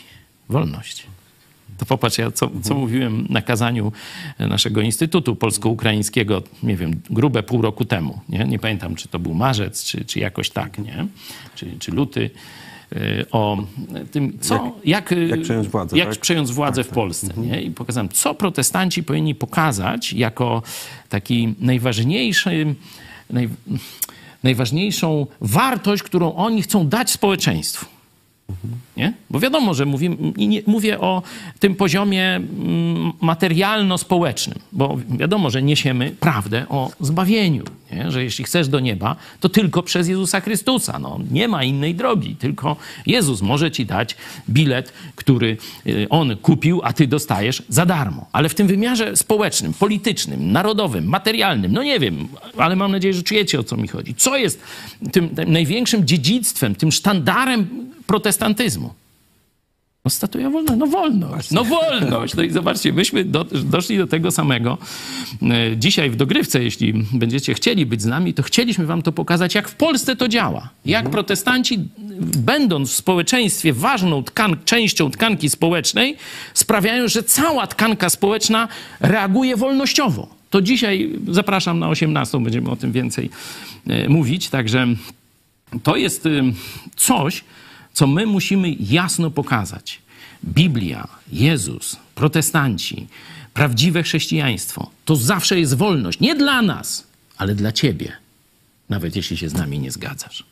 [0.49, 1.07] Wolność.
[1.79, 3.93] To popatrz, ja co, co mówiłem na kazaniu
[4.39, 8.21] naszego Instytutu Polsko-Ukraińskiego, nie wiem, grube pół roku temu.
[8.29, 11.07] Nie, nie pamiętam, czy to był marzec, czy, czy jakoś tak, nie?
[11.55, 12.31] Czy, czy luty.
[12.93, 13.59] Y, o
[14.11, 16.19] tym, co, jak, jak, jak przejąć władzę, jak tak?
[16.19, 16.95] przejąć władzę tak, w tak.
[16.95, 17.27] Polsce.
[17.27, 17.37] Tak.
[17.37, 17.63] Nie?
[17.63, 20.63] I pokazałem, co protestanci powinni pokazać jako
[21.09, 22.75] taki najważniejszy,
[23.31, 23.49] naj,
[24.43, 27.87] najważniejszą wartość, którą oni chcą dać społeczeństwu.
[28.97, 29.13] Nie?
[29.31, 31.23] Bo wiadomo, że mówię, nie, mówię o
[31.59, 38.11] tym poziomie mm, materialno-społecznym, bo wiadomo, że niesiemy prawdę o zbawieniu, nie?
[38.11, 40.99] że jeśli chcesz do nieba, to tylko przez Jezusa Chrystusa.
[40.99, 42.77] No, nie ma innej drogi, tylko
[43.07, 44.17] Jezus może ci dać
[44.51, 48.27] bilet, który y, On kupił, a ty dostajesz za darmo.
[48.33, 53.23] Ale w tym wymiarze społecznym, politycznym, narodowym, materialnym, no nie wiem, ale mam nadzieję, że
[53.23, 54.15] czujecie o co mi chodzi.
[54.15, 54.61] Co jest
[55.13, 57.69] tym, tym największym dziedzictwem, tym sztandarem
[58.07, 58.95] protestantyzmu?
[60.09, 62.35] No statuja wolna, no wolność, no wolność.
[62.35, 64.79] No i zobaczcie, myśmy do, doszli do tego samego.
[65.43, 69.55] E, dzisiaj w dogrywce, jeśli będziecie chcieli być z nami, to chcieliśmy wam to pokazać,
[69.55, 70.69] jak w Polsce to działa.
[70.85, 71.13] Jak mhm.
[71.13, 71.79] protestanci,
[72.37, 76.17] będąc w społeczeństwie ważną tkan częścią tkanki społecznej,
[76.55, 78.69] sprawiają, że cała tkanka społeczna
[79.01, 80.29] reaguje wolnościowo.
[80.51, 83.31] To dzisiaj zapraszam na 18, będziemy o tym więcej
[83.87, 84.49] e, mówić.
[84.49, 84.87] Także
[85.83, 86.31] to jest e,
[86.97, 87.45] coś,
[87.99, 89.99] co my musimy jasno pokazać.
[90.45, 93.07] Biblia, Jezus, protestanci,
[93.55, 96.21] prawdziwe chrześcijaństwo to zawsze jest wolność.
[96.21, 97.07] Nie dla nas,
[97.39, 98.13] ale dla ciebie,
[98.89, 100.45] nawet jeśli się z nami nie zgadzasz.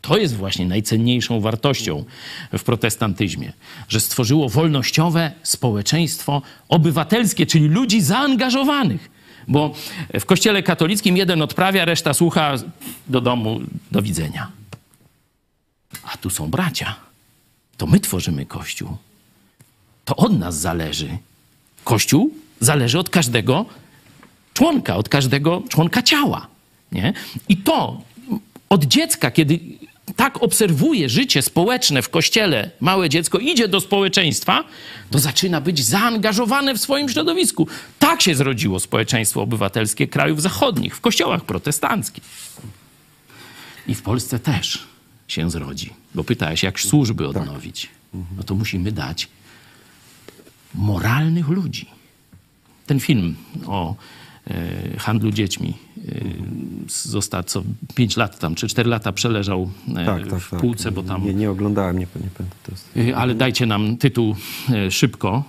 [0.00, 2.04] To jest właśnie najcenniejszą wartością
[2.52, 3.52] w protestantyzmie,
[3.88, 9.10] że stworzyło wolnościowe społeczeństwo obywatelskie, czyli ludzi zaangażowanych.
[9.48, 9.74] Bo
[10.20, 12.54] w kościele katolickim jeden odprawia, reszta słucha
[13.06, 13.60] do domu,
[13.92, 14.65] do widzenia.
[16.02, 16.96] A tu są bracia.
[17.76, 18.96] To my tworzymy Kościół.
[20.04, 21.18] To od nas zależy.
[21.84, 22.30] Kościół
[22.60, 23.66] zależy od każdego
[24.54, 26.46] członka, od każdego członka ciała.
[26.92, 27.12] Nie?
[27.48, 28.02] I to
[28.68, 29.60] od dziecka, kiedy
[30.16, 34.64] tak obserwuje życie społeczne w kościele, małe dziecko idzie do społeczeństwa,
[35.10, 37.68] to zaczyna być zaangażowane w swoim środowisku.
[37.98, 42.24] Tak się zrodziło społeczeństwo obywatelskie krajów zachodnich, w kościołach protestanckich.
[43.86, 44.86] I w Polsce też
[45.28, 45.90] się zrodzi.
[46.14, 47.36] Bo pytałeś, jak służby tak.
[47.36, 47.88] odnowić.
[48.36, 49.28] No to musimy dać
[50.74, 51.86] moralnych ludzi.
[52.86, 53.94] Ten film o
[54.50, 56.02] e, handlu dziećmi e,
[56.88, 57.62] został co
[57.94, 60.60] 5 lat tam, czy 4 lata przeleżał e, tak, tak, w tak.
[60.60, 61.24] półce, bo tam...
[61.24, 62.46] Nie, nie oglądałem, nie, nie pamiętam.
[62.70, 63.16] Jest...
[63.16, 64.36] Ale dajcie nam tytuł
[64.90, 65.44] szybko.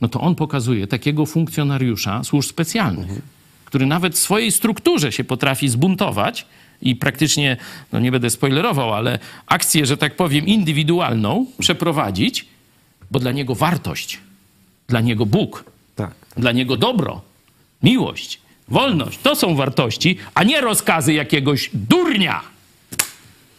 [0.00, 3.20] No to on pokazuje takiego funkcjonariusza służb specjalnych, mhm.
[3.64, 6.46] który nawet w swojej strukturze się potrafi zbuntować,
[6.82, 7.56] i praktycznie,
[7.92, 12.46] no nie będę spoilerował, ale akcję, że tak powiem, indywidualną przeprowadzić,
[13.10, 14.20] bo dla niego wartość,
[14.88, 15.64] dla niego Bóg,
[15.96, 16.14] tak.
[16.36, 17.20] dla niego dobro,
[17.82, 22.40] miłość, wolność to są wartości, a nie rozkazy jakiegoś durnia.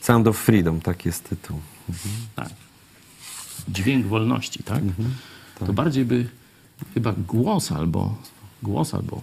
[0.02, 1.60] Sound of Freedom, tak jest tytuł.
[1.90, 2.16] Mhm.
[2.36, 2.50] Tak.
[3.68, 4.78] Dźwięk wolności, tak?
[4.78, 5.14] Mhm,
[5.60, 5.68] tak?
[5.68, 6.30] To bardziej by
[6.94, 8.16] chyba głos albo
[8.64, 9.22] głos albo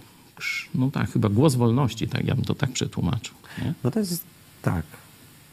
[0.75, 3.35] no tak, chyba głos wolności, tak ja bym to tak przetłumaczył.
[3.61, 3.73] Nie?
[3.83, 4.23] No to jest
[4.61, 4.83] tak.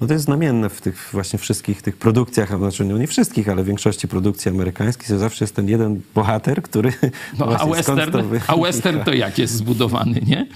[0.01, 3.49] No to jest znamienne w tych właśnie wszystkich tych produkcjach, a znaczy no nie wszystkich,
[3.49, 6.93] ale w większości produkcji amerykańskich, że zawsze jest ten jeden bohater, który
[7.39, 10.47] No, a, western, to wy- a western to jak jest zbudowany, nie?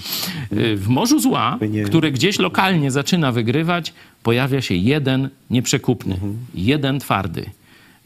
[0.53, 1.83] Y, W Morzu Zła, Nie.
[1.85, 6.19] które gdzieś lokalnie zaczyna wygrywać, pojawia się jeden nieprzekupny,
[6.55, 7.51] jeden twardy,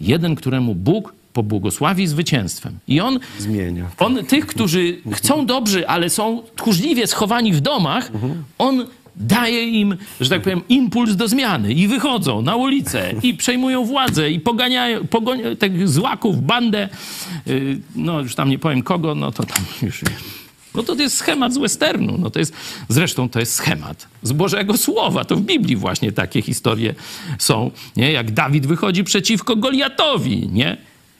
[0.00, 2.78] jeden, któremu Bóg pobłogosławi zwycięstwem.
[2.88, 3.84] I on Zmienia.
[3.98, 8.10] on tych, którzy chcą dobrze, ale są tchórzliwie schowani w domach,
[8.58, 13.84] on daje im, że tak powiem, impuls do zmiany i wychodzą na ulicę i przejmują
[13.84, 16.88] władzę i poganiają, pogonią tych złaków, bandę,
[17.46, 20.00] yy, no już tam nie powiem kogo, no to tam już...
[20.74, 22.18] No to jest schemat z westernu.
[22.18, 22.54] No to jest,
[22.88, 25.24] zresztą to jest schemat z Bożego Słowa.
[25.24, 26.94] To w Biblii właśnie takie historie
[27.38, 27.70] są.
[27.96, 28.12] Nie?
[28.12, 30.76] Jak Dawid wychodzi przeciwko Goliatowi, nie?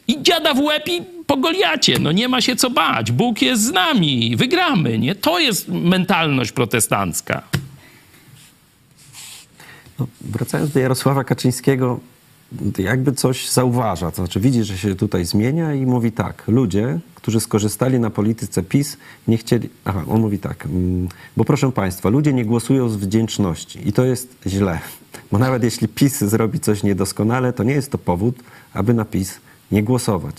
[0.09, 1.99] I dziada w łeb i po Goliacie.
[1.99, 3.13] No nie ma się co bać.
[3.13, 4.37] Bóg jest z nami.
[4.37, 5.15] Wygramy, nie?
[5.15, 7.43] To jest mentalność protestancka.
[9.99, 12.01] No, wracając do Jarosława Kaczyńskiego,
[12.79, 17.41] jakby coś zauważa, to znaczy widzi, że się tutaj zmienia i mówi tak, ludzie, którzy
[17.41, 18.97] skorzystali na polityce PiS,
[19.29, 19.69] nie chcieli...
[19.85, 24.05] Aha, on mówi tak, mm, bo proszę Państwa, ludzie nie głosują z wdzięczności i to
[24.05, 24.79] jest źle,
[25.33, 28.37] bo nawet jeśli PiS zrobi coś niedoskonale, to nie jest to powód,
[28.75, 29.41] aby na PiS
[29.73, 30.35] nie głosować.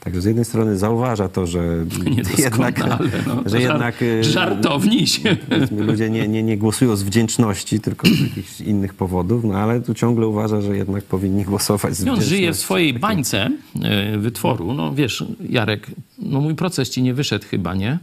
[0.00, 1.86] Także z jednej strony zauważa to, że
[2.38, 2.98] jednak, no.
[3.50, 5.36] że Żart- jednak y, Żartowni się.
[5.36, 9.80] Powiedzmy, ludzie nie, nie, nie głosują z wdzięczności, tylko z jakichś innych powodów, no ale
[9.80, 12.28] tu ciągle uważa, że jednak powinni głosować z on wdzięczności.
[12.30, 13.50] żyje w swojej bańce
[13.82, 14.74] e, wytworu.
[14.74, 15.86] No wiesz, Jarek,
[16.18, 17.98] no mój proces ci nie wyszedł chyba, nie?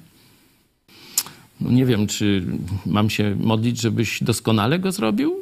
[1.61, 2.45] No nie wiem, czy
[2.85, 5.35] mam się modlić, żebyś doskonale go zrobił?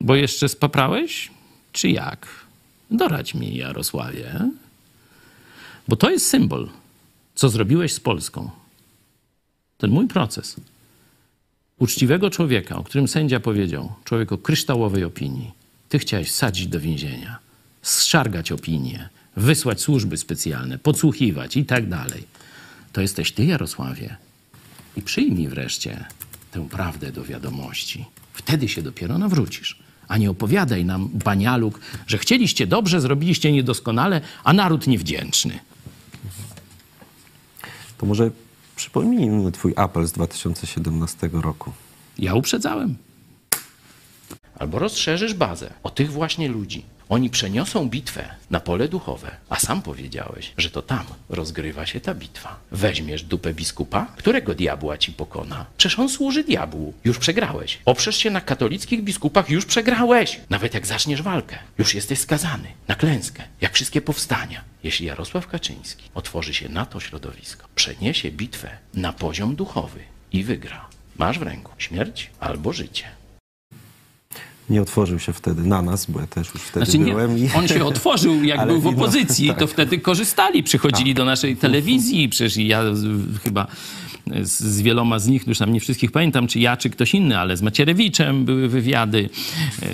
[0.00, 1.30] Bo jeszcze spaprałeś?
[1.72, 2.45] Czy jak?
[2.90, 4.40] Doradź mi, Jarosławie.
[5.88, 6.68] Bo to jest symbol,
[7.34, 8.50] co zrobiłeś z Polską.
[9.78, 10.56] Ten mój proces.
[11.78, 15.52] Uczciwego człowieka, o którym sędzia powiedział, człowiek o kryształowej opinii.
[15.88, 17.38] Ty chciałeś wsadzić do więzienia,
[17.82, 22.24] zszargać opinię, wysłać służby specjalne, podsłuchiwać i tak dalej.
[22.92, 24.16] To jesteś ty, Jarosławie.
[24.96, 26.04] I przyjmij wreszcie
[26.50, 28.04] tę prawdę do wiadomości.
[28.32, 29.85] Wtedy się dopiero nawrócisz.
[30.08, 35.58] A nie opowiadaj nam, banialuk, że chcieliście dobrze, zrobiliście niedoskonale, a naród niewdzięczny.
[37.98, 38.30] To może
[38.76, 41.72] przypomnijmy twój apel z 2017 roku.
[42.18, 43.05] Ja uprzedzałem.
[44.58, 46.84] Albo rozszerzysz bazę o tych właśnie ludzi.
[47.08, 52.14] Oni przeniosą bitwę na pole duchowe, a sam powiedziałeś, że to tam rozgrywa się ta
[52.14, 52.56] bitwa.
[52.72, 55.66] Weźmiesz dupę biskupa, którego diabła ci pokona.
[55.76, 56.94] Przecież on służy diabłu.
[57.04, 57.78] Już przegrałeś.
[57.84, 60.40] Oprzesz się na katolickich biskupach, już przegrałeś.
[60.50, 64.64] Nawet jak zaczniesz walkę, już jesteś skazany na klęskę, jak wszystkie powstania.
[64.82, 70.00] Jeśli Jarosław Kaczyński otworzy się na to środowisko, przeniesie bitwę na poziom duchowy
[70.32, 70.88] i wygra,
[71.18, 73.15] masz w ręku śmierć albo życie.
[74.70, 77.38] Nie otworzył się wtedy na nas, bo ja też już wtedy Znaczy byłem.
[77.38, 77.50] I...
[77.54, 79.58] on się otworzył, jak był w no, opozycji, tak.
[79.58, 82.82] to wtedy korzystali, przychodzili do naszej telewizji, przecież ja
[83.44, 83.66] chyba
[84.42, 87.38] z, z wieloma z nich, już tam nie wszystkich pamiętam, czy ja, czy ktoś inny,
[87.38, 89.28] ale z Macierewiczem były wywiady,
[89.82, 89.86] e,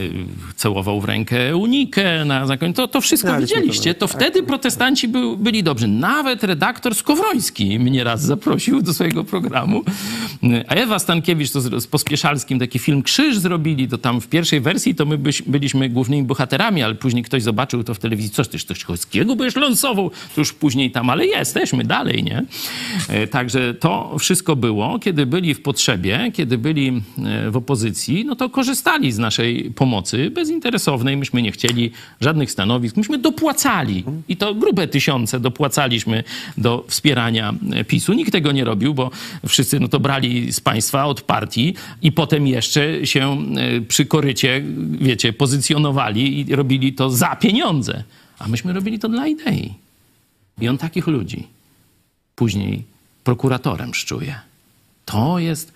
[0.57, 3.95] całował w rękę unikę na zakończenie, to, to wszystko to, widzieliście, no.
[3.95, 5.89] to wtedy protestanci był, byli dobrzy.
[5.89, 9.83] Nawet redaktor Skowroński mnie raz zaprosił do swojego programu,
[10.69, 14.61] a Ewa Stankiewicz to z, z Pospieszalskim taki film Krzyż zrobili, to tam w pierwszej
[14.61, 18.49] wersji to my byś, byliśmy głównymi bohaterami, ale później ktoś zobaczył to w telewizji, coś
[18.49, 22.45] ty Stoczkowskiego byś lansował, to już później tam, ale jesteśmy dalej, nie?
[23.09, 28.37] E, Także to wszystko było, kiedy byli w potrzebie, kiedy byli e, w opozycji, no
[28.37, 34.55] to korzystali z naszej pomocy bezinteresownej, myśmy nie chcieli żadnych stanowisk, myśmy dopłacali i to
[34.55, 36.25] grube tysiące dopłacaliśmy
[36.59, 38.13] do wspierania e, PiSu.
[38.13, 39.11] Nikt tego nie robił, bo
[39.49, 44.63] wszyscy no to brali z państwa, od partii i potem jeszcze się e, przy korycie,
[45.01, 48.05] wiecie, pozycjonowali i robili to za pieniądze.
[48.39, 49.75] A myśmy robili to dla idei.
[50.61, 51.47] I on takich ludzi
[52.37, 52.92] później
[53.25, 54.41] prokuratorem szczuje.
[55.05, 55.73] To jest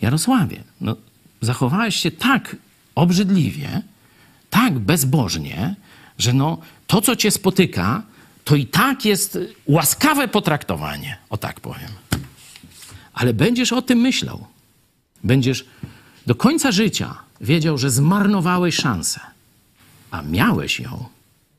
[0.00, 0.62] Jarosławie.
[0.80, 0.96] No,
[1.40, 2.56] zachowałeś się tak
[2.94, 3.82] obrzydliwie,
[4.50, 5.74] tak bezbożnie,
[6.18, 8.02] że no, to, co cię spotyka,
[8.44, 11.90] to i tak jest łaskawe potraktowanie, o tak powiem.
[13.12, 14.46] Ale będziesz o tym myślał.
[15.24, 15.64] Będziesz
[16.26, 19.20] do końca życia wiedział, że zmarnowałeś szansę,
[20.10, 21.08] a miałeś ją.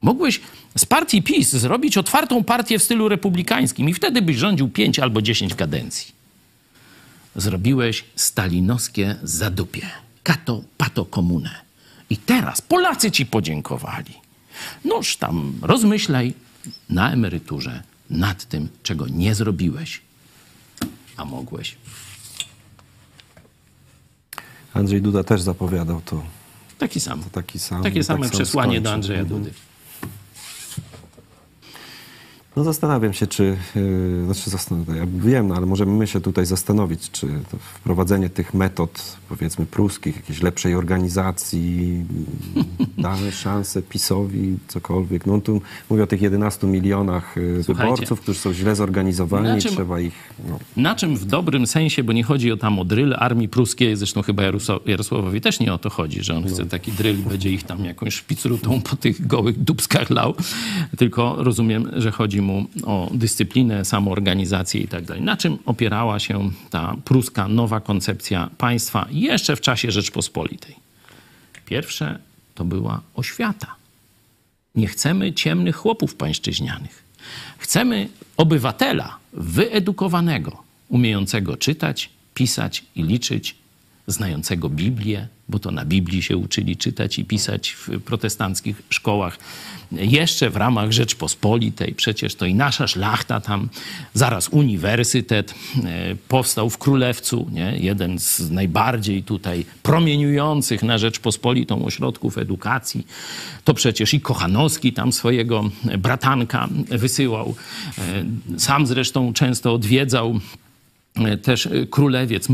[0.02, 0.42] Mogłeś
[0.78, 5.22] z partii PiS zrobić otwartą partię w stylu republikańskim i wtedy byś rządził 5 albo
[5.22, 6.12] 10 kadencji.
[7.36, 9.90] Zrobiłeś stalinowskie zadupie.
[10.24, 11.50] Kato, pato, komunę.
[12.10, 14.14] I teraz Polacy ci podziękowali.
[14.86, 16.34] Noż tam rozmyślaj
[16.90, 20.02] na emeryturze nad tym, czego nie zrobiłeś,
[21.18, 21.76] a mogłeś.
[24.74, 26.24] Andrzej Duda też zapowiadał to.
[26.78, 27.24] Taki sam.
[27.32, 29.40] Taki sam, Takie tak same sam przesłanie do Andrzeja Mhm.
[29.44, 29.54] Dudy.
[32.56, 36.46] No zastanawiam się, czy, yy, znaczy zastanawiam, ja wiem, no, ale możemy my się tutaj
[36.46, 37.28] zastanowić, czy
[37.60, 42.06] wprowadzenie tych metod, powiedzmy, pruskich, jakiejś lepszej organizacji,
[42.98, 45.26] daje szansę PiSowi, cokolwiek.
[45.26, 47.92] No tu mówi o tych 11 milionach yy, Słuchajcie.
[47.92, 50.14] wyborców, którzy są źle zorganizowani, czym- trzeba ich...
[50.50, 53.96] No, Na czym w dobrym sensie, bo nie chodzi o tam o dryl armii pruskiej,
[53.96, 54.44] zresztą chyba
[54.86, 58.14] Jarosławowi też nie o to chodzi, że on chce taki dryl, będzie ich tam jakąś
[58.14, 60.34] szpicrutą po tych gołych dubskach lał,
[60.98, 62.41] tylko rozumiem, że chodzi
[62.84, 65.04] o dyscyplinę, samoorganizację i tak.
[65.20, 70.76] Na czym opierała się ta pruska nowa koncepcja państwa jeszcze w czasie Rzeczpospolitej?
[71.66, 72.20] Pierwsze
[72.56, 73.76] to była oświata.
[74.76, 77.04] Nie chcemy ciemnych chłopów pańszczyźnianych.
[77.58, 83.56] Chcemy obywatela wyedukowanego, umiejącego czytać, pisać i liczyć,
[84.12, 89.40] znającego Biblię, bo to na Biblii się uczyli czytać i pisać w protestanckich szkołach.
[89.92, 93.70] Jeszcze w ramach Rzeczpospolitej, przecież to i nasza szlachta tam,
[94.14, 95.54] zaraz uniwersytet
[95.84, 97.78] e, powstał w Królewcu, nie?
[97.80, 103.08] jeden z najbardziej tutaj promieniujących na Rzeczpospolitą ośrodków edukacji.
[103.64, 107.56] To przecież i Kochanowski tam swojego bratanka wysyłał.
[107.98, 108.24] E,
[108.58, 110.40] Sam zresztą często odwiedzał
[111.42, 112.54] też e, królewiec, e,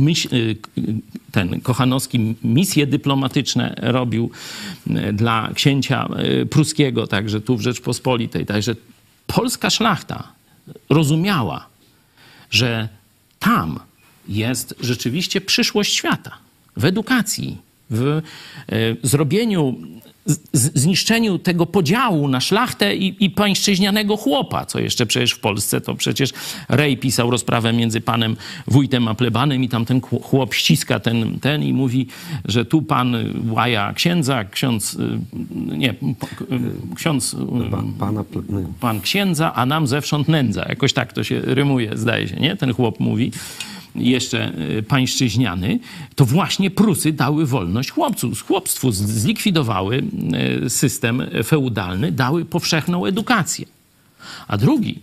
[1.32, 4.32] ten Kochanowski misje dyplomatyczne robił
[4.90, 8.46] e, dla księcia e, pruskiego, także tu w Rzeczpospolitej.
[8.46, 8.76] Także
[9.28, 10.28] polska szlachta
[10.90, 11.66] rozumiała,
[12.52, 12.90] że
[13.40, 13.80] tam
[14.28, 16.38] jest rzeczywiście przyszłość świata.
[16.78, 17.58] W edukacji,
[17.90, 18.22] w e,
[19.04, 19.76] zrobieniu,
[20.54, 25.96] zniszczeniu tego podziału na szlachtę i, i pańszczyźnianego chłopa, co jeszcze przecież w Polsce, to
[25.96, 26.34] przecież
[26.70, 28.36] Rej pisał rozprawę między panem
[28.68, 32.08] wójtem a plebanem i tam ten chł- chłop ściska ten, ten i mówi,
[32.46, 33.16] że tu pan
[33.50, 35.20] łaja księdza, ksiądz, y,
[35.78, 35.96] nie, y,
[36.96, 37.38] ksiądz y,
[37.72, 38.24] pa, pana...
[38.50, 40.66] no, pan księdza, a nam zewsząd nędza.
[40.70, 42.56] Jakoś tak to się rymuje, zdaje się, nie?
[42.56, 43.32] Ten chłop mówi,
[43.98, 45.80] jeszcze y, pańszczyźniany,
[46.16, 50.04] to właśnie Prusy dały wolność chłopcu, chłopstwu, zlikwidowały
[50.66, 53.66] y, system feudalny, dały powszechną edukację.
[54.48, 55.00] A drugi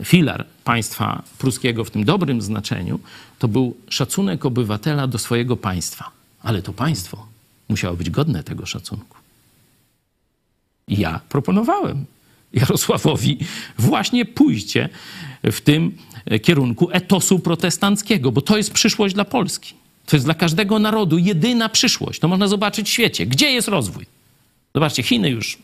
[0.00, 3.00] y, filar państwa pruskiego w tym dobrym znaczeniu
[3.38, 6.10] to był szacunek obywatela do swojego państwa.
[6.42, 7.26] Ale to państwo
[7.68, 9.16] musiało być godne tego szacunku.
[10.88, 12.04] I ja proponowałem
[12.52, 13.38] Jarosławowi
[13.78, 14.88] właśnie pójście
[15.42, 15.96] w tym
[16.42, 19.74] kierunku etosu protestanckiego, bo to jest przyszłość dla Polski.
[20.06, 22.20] To jest dla każdego narodu jedyna przyszłość.
[22.20, 23.26] To można zobaczyć w świecie.
[23.26, 24.06] Gdzie jest rozwój?
[24.74, 25.58] Zobaczcie, Chiny już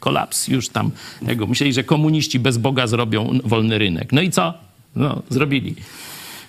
[0.00, 0.90] kolaps, już tam
[1.26, 1.46] tego.
[1.46, 4.12] Myśleli, że komuniści bez Boga zrobią wolny rynek.
[4.12, 4.54] No i co?
[4.96, 5.74] No, zrobili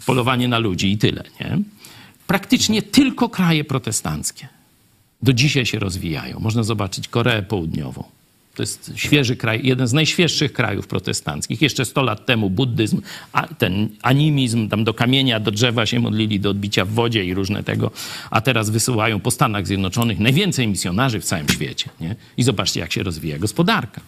[0.05, 1.59] polowanie na ludzi i tyle, nie?
[2.27, 4.47] Praktycznie tylko kraje protestanckie
[5.21, 6.39] do dzisiaj się rozwijają.
[6.39, 8.03] Można zobaczyć Koreę Południową.
[8.59, 11.61] To jest świeży kraj, jeden z najświeższych krajów protestanckich.
[11.61, 13.01] Jeszcze 100 lat temu buddyzm,
[13.33, 17.33] a ten animizm, tam do kamienia, do drzewa się modlili, do odbicia w wodzie i
[17.33, 17.91] różne tego,
[18.31, 21.89] a teraz wysyłają po Stanach Zjednoczonych najwięcej misjonarzy w całym świecie.
[22.01, 22.15] Nie?
[22.37, 24.01] I zobaczcie, jak się rozwija gospodarka.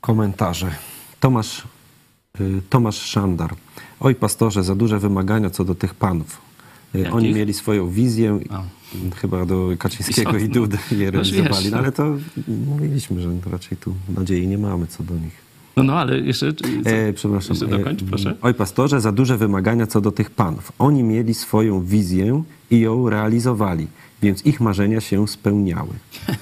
[0.00, 0.70] Komentarze.
[1.20, 1.62] Tomasz,
[2.40, 3.54] y, Tomasz Szandar.
[4.00, 6.40] Oj, pastorze, za duże wymagania co do tych panów.
[6.94, 7.14] Y, Jakich?
[7.14, 8.62] Oni mieli swoją wizję, A.
[9.16, 10.48] chyba do Kaczyńskiego I?
[10.48, 11.50] Dudy je No, realizowali.
[11.64, 12.16] wiesz, No, ale to
[12.66, 15.46] mówiliśmy, że raczej tu nadziei nie mamy co do nich.
[15.76, 16.52] No, no ale jeszcze...
[16.84, 17.56] E, przepraszam.
[17.56, 18.34] Jeszcze dokończ, E, proszę.
[18.42, 20.72] Oj, pastorze, za duże wymagania co do tych panów.
[20.78, 23.86] Oni mieli swoją wizję i ją realizowali,
[24.22, 25.90] więc ich marzenia się spełniały.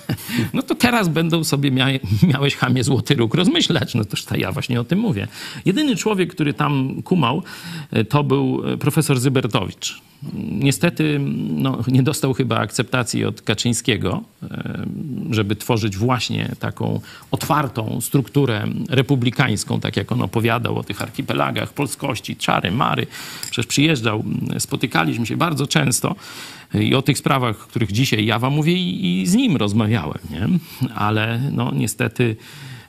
[0.52, 1.86] No to teraz będą sobie mia
[2.32, 3.94] miałeś chamie złoty róg rozmyślać.
[3.94, 5.28] No toż to ja właśnie o tym mówię.
[5.64, 7.42] Jedyny człowiek, który tam kumał,
[7.90, 10.02] e, to był e, profesor Zybertowicz.
[10.50, 11.20] Niestety
[11.50, 14.86] no, nie dostał chyba akceptacji od Kaczyńskiego, e,
[15.30, 17.00] żeby tworzyć właśnie taką
[17.30, 23.06] otwartą strukturę republikańską, tak jak on opowiadał o tych archipelagach polskości, czary, mary.
[23.42, 24.24] Przecież przyjeżdżał,
[24.58, 26.14] spotykaliśmy się bardzo często
[26.80, 30.18] i o tych sprawach, o których dzisiaj ja wam mówię i, i z nim rozmawiałem,
[30.30, 30.48] nie?
[30.94, 32.36] Ale no niestety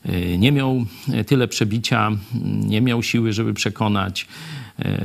[0.05, 0.85] y, nie miał
[1.27, 2.11] tyle przebicia,
[2.43, 4.27] nie miał siły, żeby przekonać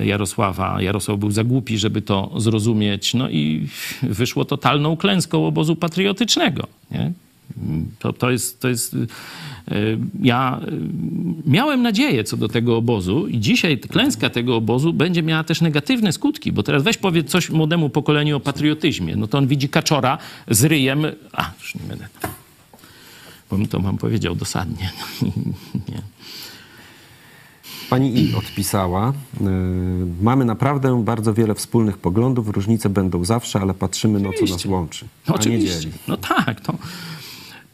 [0.01, 0.83] y, Jarosława.
[0.83, 3.15] Jarosław był za głupi, żeby to zrozumieć.
[3.15, 3.69] No i
[4.03, 7.13] wyszło totalną klęską obozu patriotycznego, nie?
[7.99, 8.97] To, to jest, to jest.
[9.71, 15.23] Y, Ja y, miałem nadzieję co do tego obozu, i dzisiaj klęska tego obozu będzie
[15.23, 19.17] miała też negatywne skutki, bo teraz weź powiedz coś młodemu pokoleniu o patriotyzmie.
[19.17, 20.19] No to on widzi kaczora
[20.51, 21.05] z ryjem.
[21.33, 22.07] A, już nie będę.
[23.51, 24.91] Bo mi to mam powiedział dosadnie.
[25.89, 26.03] nie.
[27.91, 29.45] Pani I odpisała, y,
[30.23, 35.07] mamy naprawdę bardzo wiele wspólnych poglądów, różnice będą zawsze, ale patrzymy no co nas łączy,
[35.29, 35.81] No, oczywiście.
[35.81, 35.95] dzieli.
[36.09, 36.75] No tak, to,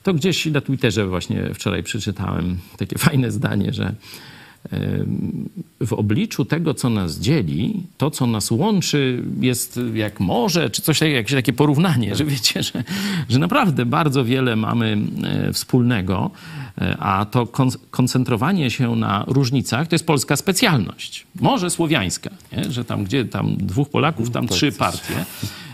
[0.07, 3.95] to gdzieś na Twitterze właśnie wczoraj przeczytałem takie fajne zdanie, że
[5.81, 10.99] w obliczu tego, co nas dzieli, to, co nas łączy, jest jak morze, czy coś
[10.99, 12.85] takiego, jakieś takie porównanie, że wiecie, że,
[13.29, 16.31] że naprawdę bardzo wiele mamy e, wspólnego,
[16.79, 21.27] e, a to kon koncentrowanie się na różnicach to jest polska specjalność.
[21.41, 22.73] Może słowiańska, nie?
[22.73, 25.25] że tam gdzie tam dwóch Polaków, tam trzy partie.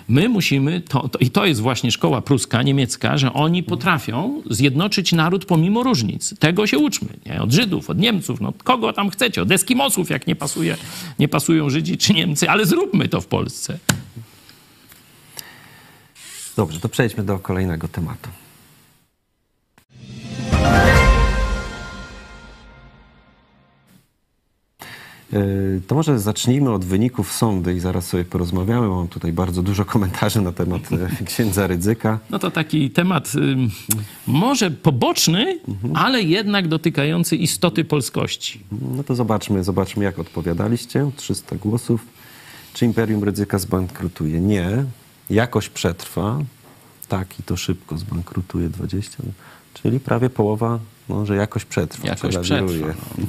[0.08, 5.12] My musimy, to, to, i to jest właśnie szkoła pruska, niemiecka, że oni potrafią zjednoczyć
[5.12, 6.38] naród pomimo różnic.
[6.38, 7.08] Tego się uczmy.
[7.26, 7.42] Nie?
[7.42, 10.76] Od Żydów, od Niemców, no kogo tam chcecie, od Eskimosów, jak nie, pasuje,
[11.18, 13.78] nie pasują Żydzi czy Niemcy, ale zróbmy to w Polsce.
[16.56, 18.41] Dobrze, to przejdźmy do kolejnego tematu.
[25.86, 28.88] To może zacznijmy od wyników sądu i zaraz sobie porozmawiamy.
[28.88, 32.18] Mam tutaj bardzo dużo komentarzy na temat e, księdza Rydzyka.
[32.30, 33.32] No to taki temat
[34.26, 35.58] może poboczny,
[35.94, 38.60] ale jednak dotykający istoty polskości.
[38.96, 41.10] No to zobaczmy, zobaczmy jak odpowiadaliście.
[41.16, 42.06] 300 głosów.
[42.74, 44.40] Czy Imperium Rydzyka zbankrutuje?
[44.40, 44.84] Nie.
[45.30, 46.38] Jakoś przetrwa.
[47.08, 49.22] Tak i to szybko zbankrutuje 20.
[49.74, 50.78] Czyli prawie połowa,
[51.08, 52.08] no, że jakoś przetrwa.
[52.08, 52.86] Jakoś przetrwa,
[53.18, 53.24] no.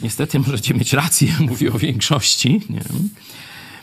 [0.00, 2.82] Niestety możecie mieć rację, mówię o większości, nie?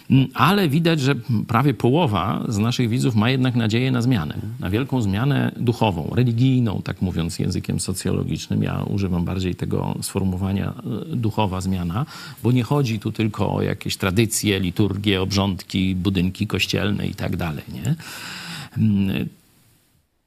[0.10, 1.16] Mm, ale widać, że
[1.48, 6.82] prawie połowa z naszych widzów ma jednak nadzieję na zmianę, na wielką zmianę duchową, religijną,
[6.84, 8.64] tak mówiąc językiem socjologicznym.
[8.64, 10.74] Ja używam bardziej tego sformułowania
[11.12, 12.06] e, duchowa zmiana,
[12.44, 17.64] bo nie chodzi tu tylko o jakieś tradycje, liturgie, obrządki, budynki kościelne i tak dalej?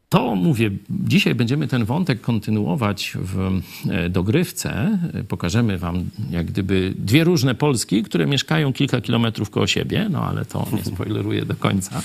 [0.09, 4.99] To mówię, dzisiaj będziemy ten wątek kontynuować w e, dogrywce.
[5.15, 10.25] E, Pokażemy wam jak gdyby dwie różne Polski, które mieszkają kilka kilometrów koło siebie, no
[10.25, 12.03] ale to nie spoileruję do końca.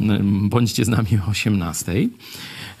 [0.00, 1.92] E, Bądźcie z nami o 18.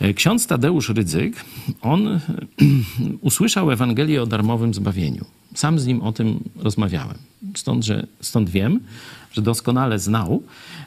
[0.00, 1.44] E, Ksiądz Tadeusz Rydzyk,
[1.82, 2.20] on
[3.20, 5.24] usłyszał Ewangelię o darmowym zbawieniu.
[5.54, 7.18] Sam z nim o tym rozmawiałem.
[7.54, 8.80] Stąd, że, stąd wiem,
[9.32, 10.42] że doskonale znał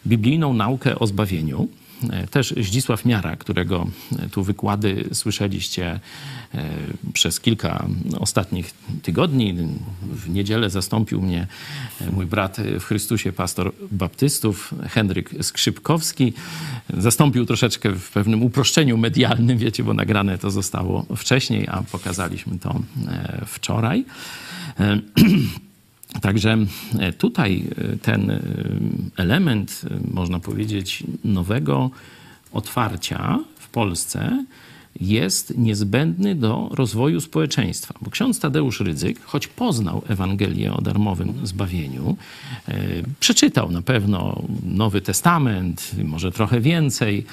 [0.08, 1.68] biblijną naukę o zbawieniu.
[2.10, 3.88] E, Też Zdzisław Miara, którego
[4.20, 6.00] e, tu wykłady słyszeliście
[6.54, 6.70] e,
[7.14, 7.88] przez kilka
[8.20, 9.56] ostatnich tygodni.
[10.02, 11.48] W niedzielę zastąpił mnie
[12.12, 16.34] mój brat w Chrystusie, pastor baptystów, Henryk Skrzypkowski.
[16.98, 22.82] Zastąpił troszeczkę w pewnym uproszczeniu medialnym, wiecie, bo nagrane to zostało wcześniej, a pokazaliśmy to
[23.46, 24.06] wczoraj.
[26.22, 26.58] Także
[27.00, 28.42] e, tutaj e, ten e,
[29.18, 29.82] element,
[30.12, 31.90] można powiedzieć, nowego
[32.52, 34.46] otwarcia w Polsce
[35.02, 37.94] jest niezbędny do rozwoju społeczeństwa.
[38.02, 42.18] Bo ksiądz Tadeusz Rydzyk, choć poznał Ewangelię o darmowym zbawieniu,
[42.68, 42.78] e,
[43.20, 47.26] przeczytał na pewno Nowy Testament, może trochę więcej.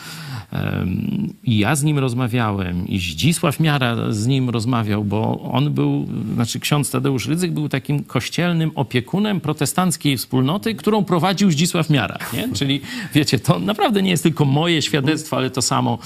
[1.44, 6.60] I ja z nim rozmawiałem, i Zdzisław Miara z nim rozmawiał, bo on był, znaczy
[6.60, 12.18] ksiądz Tadeusz Rydzyk był takim kościelnym opiekunem protestanckiej wspólnoty, którą prowadził Zdzisław Miara.
[12.32, 12.48] Nie?
[12.54, 12.80] Czyli
[13.14, 15.98] wiecie, to naprawdę nie jest tylko moje świadectwo, ale to samo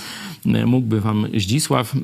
[0.46, 1.94] e, mógłby wam Zdzisław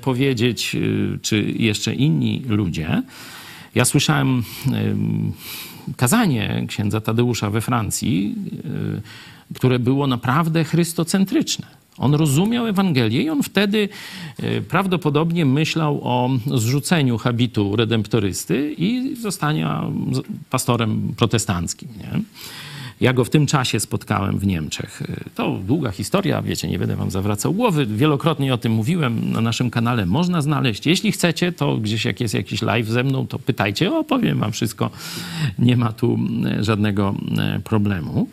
[0.00, 3.02] powiedzieć, e, czy jeszcze inni ludzie.
[3.74, 5.32] Ja słyszałem em,
[5.96, 8.34] kazanie księdza Tadeusza we Francji,
[9.50, 11.66] e, które było naprawdę chrystocentryczne.
[11.98, 13.88] On rozumiał Ewangelię i on wtedy
[14.38, 19.84] e, prawdopodobnie myślał o zrzuceniu habitu redemptorysty i zostania
[20.50, 21.88] pastorem protestanckim.
[21.98, 22.20] Nie?
[23.00, 25.02] Ja go w tym czasie spotkałem w Niemczech.
[25.34, 27.86] To długa historia, wiecie, nie będę wam zawracał głowy.
[27.86, 30.06] Wielokrotnie o tym mówiłem na naszym kanale.
[30.06, 30.86] Można znaleźć.
[30.86, 33.96] Jeśli chcecie, to gdzieś jak jest jakiś live ze mną, to pytajcie.
[33.96, 34.90] Opowiem wam wszystko.
[35.58, 38.28] Nie ma tu e, żadnego e, problemu.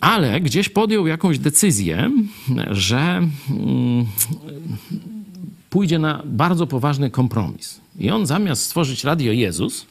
[0.00, 2.10] Ale gdzieś podjął jakąś decyzję,
[2.70, 2.98] że
[3.50, 4.06] mm,
[5.70, 7.80] pójdzie na bardzo poważny kompromis.
[7.98, 9.86] I on zamiast stworzyć Radio Jezus,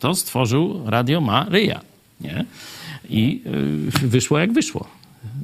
[0.00, 1.93] to stworzył Radio Maryja.
[2.20, 2.44] Nie?
[3.08, 3.42] I
[4.04, 4.88] y, wyszło jak wyszło.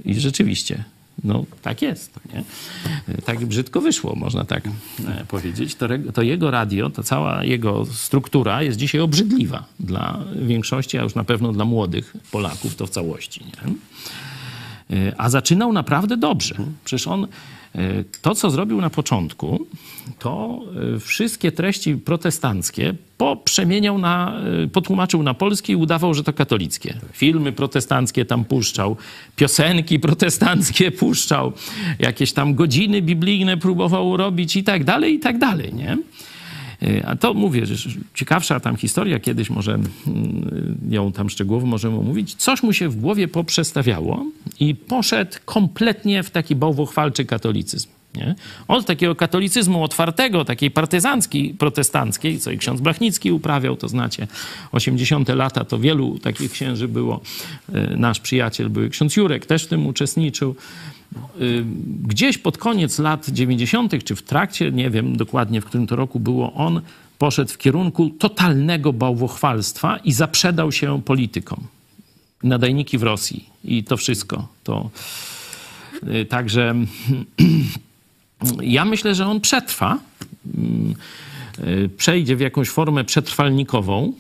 [0.05, 0.85] I rzeczywiście,
[1.25, 2.21] no tak jest.
[2.35, 2.45] Nie?
[3.25, 5.75] Tak brzydko wyszło, można tak e, powiedzieć.
[5.75, 11.15] To, to jego radio, to cała jego struktura jest dzisiaj obrzydliwa dla większości, a już
[11.15, 13.45] na pewno dla młodych Polaków to w całości.
[13.45, 13.73] Nie?
[14.97, 16.55] E, A zaczynał naprawdę dobrze.
[16.85, 17.27] Przecież on
[18.23, 19.67] to, co zrobił na początku,
[20.19, 20.61] to
[20.97, 26.95] e, wszystkie treści protestanckie poprzemieniał na, e, potłumaczył na polski i udawał, że to katolickie.
[27.13, 28.97] Filmy protestanckie tam puszczał,
[29.37, 31.53] piosenki protestanckie puszczał,
[31.99, 35.99] jakieś tam godziny biblijne próbował robić i tak dalej, i tak dalej, nie?
[36.83, 41.99] Y, A to mówię, że ciekawsza tam historia, kiedyś może mm, ją tam szczegółowo możemy
[41.99, 42.35] omówić.
[42.35, 44.27] Coś mu się w głowie poprzestawiało
[44.61, 47.89] i poszedł kompletnie w taki bałwochwalczy katolicyzm.
[48.15, 48.35] Nie?
[48.69, 54.27] Od takiego katolicyzmu otwartego, takiej partyzanckiej, protestanckiej, co i ksiądz Blachnicki uprawiał, to znacie,
[54.73, 55.29] 80.
[55.29, 57.21] lata to wielu takich księży było.
[57.69, 60.57] Y, Nasz przyjaciel był ksiądz Jurek, też w tym uczestniczył.
[61.41, 61.65] Y,
[62.07, 66.21] Gdzieś pod koniec lat 90., czy w trakcie, nie wiem dokładnie w którym to roku
[66.21, 66.81] było, on
[67.19, 71.59] poszedł w kierunku totalnego bałwochwalstwa i zaprzedał się politykom.
[72.43, 74.49] Nadajniki w Rosji i to wszystko.
[74.65, 74.91] To
[76.09, 76.75] y, także
[78.63, 79.99] ja myślę, że on przetrwa.
[81.59, 84.13] Y, Przejdzie w jakąś formę przetrwalnikową.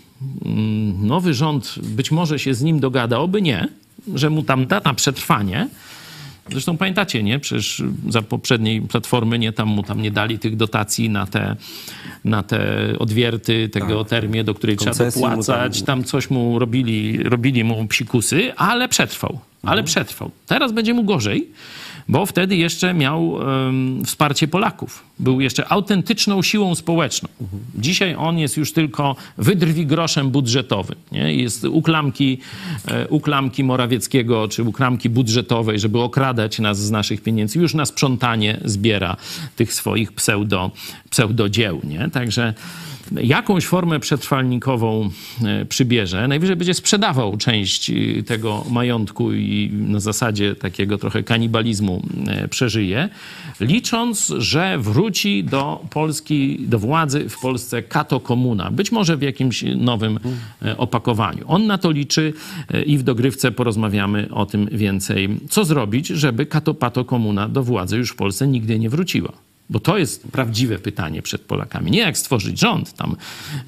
[0.44, 3.68] Mm, Nowy rząd być może się z nim dogada, oby nie,
[4.14, 5.68] że mu tam da na przetrwanie.
[6.52, 7.38] Zresztą pamiętacie, nie?
[7.38, 11.56] Przecież za poprzedniej platformy nie tam mu tam nie dali tych dotacji na te,
[12.24, 15.82] na te odwierty tego termie, do której trzeba Koncesji tam- dopłacać.
[15.82, 19.38] Tam coś mu robili, robili mu psikusy, ale przetrwał.
[19.62, 20.30] Ale przetrwał.
[20.46, 21.48] Teraz będzie mu gorzej,
[22.08, 25.04] bo wtedy jeszcze miał em, wsparcie Polaków.
[25.18, 27.28] Był jeszcze autentyczną siłą społeczną.
[27.74, 30.96] Dzisiaj on jest już tylko wydrwi groszem budżetowym.
[31.12, 31.34] Nie?
[31.34, 32.38] Jest u klamki,
[32.88, 37.58] e, u klamki Morawieckiego, czy u klamki budżetowej, żeby okradać nas z naszych pieniędzy.
[37.58, 39.16] Już na sprzątanie zbiera
[39.56, 40.70] tych swoich pseudo,
[41.10, 41.80] pseudodzieł.
[41.84, 42.10] Nie?
[42.10, 42.54] Także
[43.16, 45.10] jakąś formę przetrwalnikową
[45.44, 46.28] e, przybierze.
[46.28, 53.08] Najwyżej będzie sprzedawał część e, tego majątku i na zasadzie takiego trochę kanibalizmu e, przeżyje,
[53.60, 58.70] licząc, że wróci do Polski, do władzy w Polsce kato komuna.
[58.70, 60.18] Być może w jakimś nowym
[60.76, 61.44] opakowaniu.
[61.46, 62.32] On na to liczy
[62.86, 65.28] i w dogrywce porozmawiamy o tym więcej.
[65.48, 69.49] Co zrobić, żeby kato pato komuna do władzy już w Polsce nigdy nie wróciła?
[69.70, 71.90] Bo to jest prawdziwe pytanie przed Polakami.
[71.90, 73.16] Nie jak stworzyć rząd tam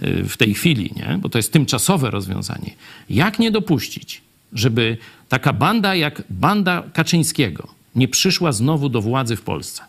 [0.03, 1.19] y, w tej chwili, nie?
[1.21, 2.71] bo to jest tymczasowe rozwiązanie.
[3.11, 4.23] Jak nie dopuścić,
[4.53, 4.97] żeby
[5.29, 9.83] taka banda jak banda Kaczyńskiego nie przyszła znowu do władzy w Polsce?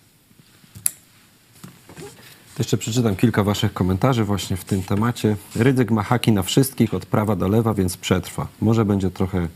[2.60, 5.36] Jeszcze przeczytam kilka waszych komentarzy właśnie w tym temacie.
[5.56, 8.48] Rydzyk ma haki na wszystkich od prawa do lewa, więc przetrwa.
[8.62, 9.48] Może będzie trochę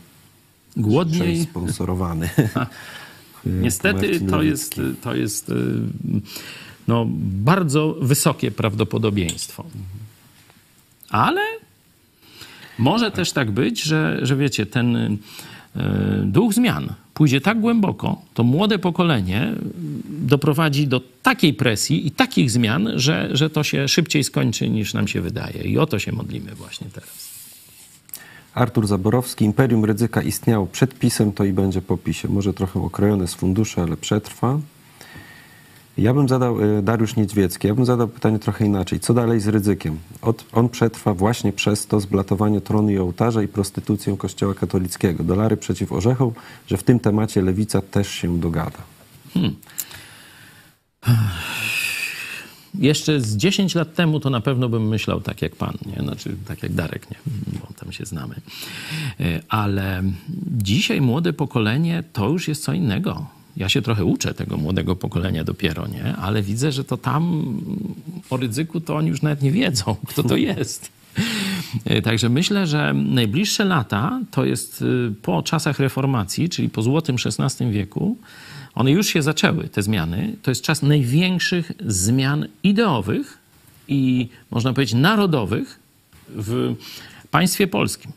[0.76, 1.42] Głodniej.
[1.50, 2.28] sponsorowany.
[3.46, 5.54] Niestety Marcin to jest, to jest y,
[6.88, 7.06] no,
[7.44, 9.64] bardzo wysokie prawdopodobieństwo.
[11.10, 11.40] Ale
[12.78, 15.18] może też tak być, że, że wiecie, ten y,
[16.24, 19.52] duch zmian pójdzie tak głęboko, to młode pokolenie
[20.04, 25.08] doprowadzi do takiej presji i takich zmian, że, że to się szybciej skończy niż nam
[25.08, 25.62] się wydaje.
[25.62, 27.27] I o to się modlimy właśnie teraz.
[28.58, 29.44] Artur Zaborowski.
[29.44, 32.28] Imperium ryzyka istniało przed pisem, to i będzie po pisie.
[32.28, 34.58] Może trochę okrojone z funduszy, ale przetrwa.
[35.98, 39.00] Ja bym zadał, y, Dariusz Niedźwiecki, ja bym zadał pytanie trochę inaczej.
[39.00, 39.98] Co dalej z ryzykiem?
[40.52, 45.24] On przetrwa właśnie przez to zblatowanie tronu i ołtarza i prostytucję kościoła katolickiego.
[45.24, 46.32] Dolary przeciw orzechom,
[46.66, 48.78] że w tym temacie lewica też się dogada.
[52.78, 56.02] Jeszcze z 10 lat temu to na pewno bym myślał tak jak pan, nie?
[56.02, 57.16] Znaczy tak jak Darek, nie?
[57.60, 58.34] Bo tam się znamy.
[59.20, 60.02] E, Ale
[60.56, 63.26] dzisiaj młode pokolenie to już jest co innego.
[63.56, 66.16] Ja się trochę uczę tego młodego pokolenia dopiero, nie?
[66.16, 67.52] Ale widzę, że to tam
[68.30, 70.90] o ryzyku to oni już nawet nie wiedzą, kto to jest.
[71.84, 77.16] E, Także myślę, że najbliższe lata to jest y, po czasach reformacji, czyli po złotym
[77.38, 78.16] XVI wieku.
[78.78, 80.36] One już się zaczęły, te zmiany.
[80.42, 83.38] To jest czas największych zmian ideowych
[83.88, 85.78] i można powiedzieć narodowych
[86.28, 86.74] w
[87.30, 88.12] państwie polskim.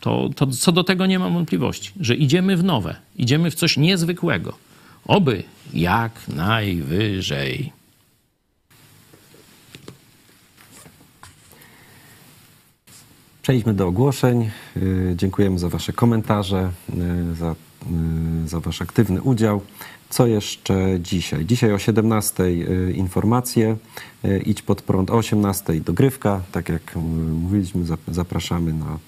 [0.00, 3.76] To, to co do tego nie mam wątpliwości, że idziemy w nowe, idziemy w coś
[3.76, 4.58] niezwykłego.
[5.06, 5.42] Oby
[5.74, 7.72] jak najwyżej.
[13.42, 14.50] Przejdźmy do ogłoszeń.
[14.76, 16.70] Y, Dziękujemy za Wasze komentarze,
[17.30, 17.54] y, za,
[18.46, 19.60] za Wasz aktywny udział.
[20.10, 21.46] Co jeszcze dzisiaj?
[21.46, 23.76] Dzisiaj o 17 y, informacje.
[24.24, 26.40] y, Idź pod prąd o 18 dogrywka.
[26.52, 26.98] Tak jak y,
[27.32, 28.98] mówiliśmy, zap- zapraszamy na,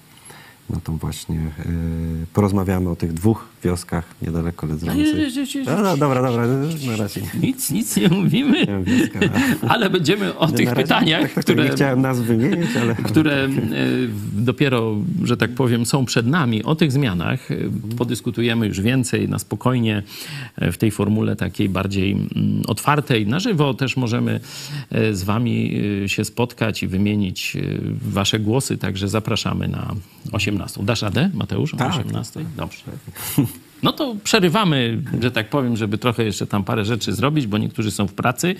[0.69, 1.39] na tą właśnie.
[1.65, 5.65] y, Porozmawiamy o tych dwóch wioskach niedaleko Ledzących.
[5.65, 6.47] No, no, dobra, dobra,
[6.87, 8.67] na razie Nic, nic nie mówimy,
[9.67, 12.95] ale będziemy o tych pytaniach, tak, tak, które, Nie chciałem nazw wymienić, ale...
[12.95, 13.49] które e,
[14.33, 16.63] dopiero, że tak powiem, są przed nami.
[16.63, 17.55] O tych zmianach e,
[17.97, 20.03] podyskutujemy już więcej na spokojnie
[20.55, 23.27] e, w tej formule takiej bardziej mm, otwartej.
[23.27, 24.39] Na żywo też możemy
[25.11, 27.57] z wami się spotkać i wymienić
[28.01, 29.95] wasze głosy, także zapraszamy na
[30.31, 30.83] 18 18.
[30.83, 31.73] Dasz radę, Mateusz?
[31.73, 31.89] O Tak.
[31.89, 32.45] 18?
[32.57, 32.83] Dobrze.
[33.83, 37.91] No to przerywamy, że tak powiem, żeby trochę jeszcze tam parę rzeczy zrobić, bo niektórzy
[37.91, 38.55] są w pracy,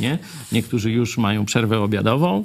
[0.00, 0.18] nie?
[0.52, 2.44] niektórzy już mają przerwę obiadową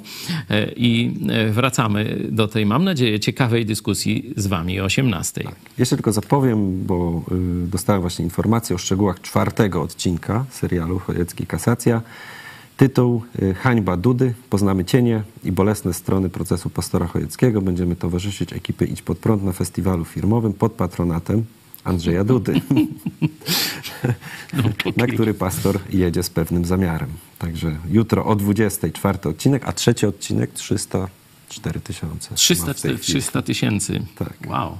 [0.50, 5.44] e, i e, wracamy do tej, mam nadzieję, ciekawej dyskusji z wami o 18.
[5.78, 7.22] Jeszcze tylko zapowiem, bo
[7.64, 12.02] y, dostałem właśnie informację o szczegółach czwartego odcinka serialu Chojecki Kasacja.
[12.76, 17.62] Tytuł y, Hańba Dudy, poznamy cienie i bolesne strony procesu pastora Chojeckiego.
[17.62, 21.44] Będziemy towarzyszyć ekipy Idź Pod Prąd na festiwalu firmowym pod patronatem
[21.86, 22.60] Andrzeja Dudy,
[24.52, 24.62] No,
[24.96, 27.08] na który pastor jedzie z pewnym zamiarem.
[27.38, 32.34] Także jutro o 20 czwarty odcinek, a trzeci odcinek 304 tysiące.
[32.34, 33.02] 300, ma w tej chwili.
[33.02, 34.02] 300 tysięcy.
[34.18, 34.34] Tak.
[34.48, 34.78] Wow.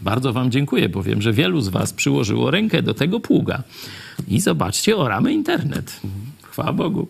[0.00, 3.62] Bardzo wam dziękuję, bo wiem, że wielu z was przyłożyło rękę do tego pługa.
[4.28, 6.00] I zobaczcie, oramy internet.
[6.42, 7.08] Chwała Bogu.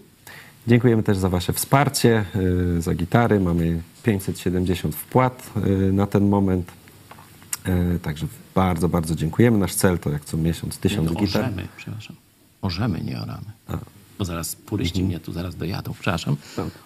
[0.66, 2.24] Dziękujemy też za Wasze wsparcie,
[2.76, 3.40] y, za gitary.
[3.40, 6.72] Mamy 570 wpłat y, na ten moment.
[7.68, 9.58] Y, Także bardzo, bardzo dziękujemy.
[9.58, 11.42] Nasz cel to jak co miesiąc Nie, 1000 to gitar.
[11.42, 12.16] orzemy, przepraszam.
[12.62, 13.44] Orzemy, nie oramy.
[14.18, 16.36] Bo zaraz puryści mnie tu zaraz dojadą, przepraszam.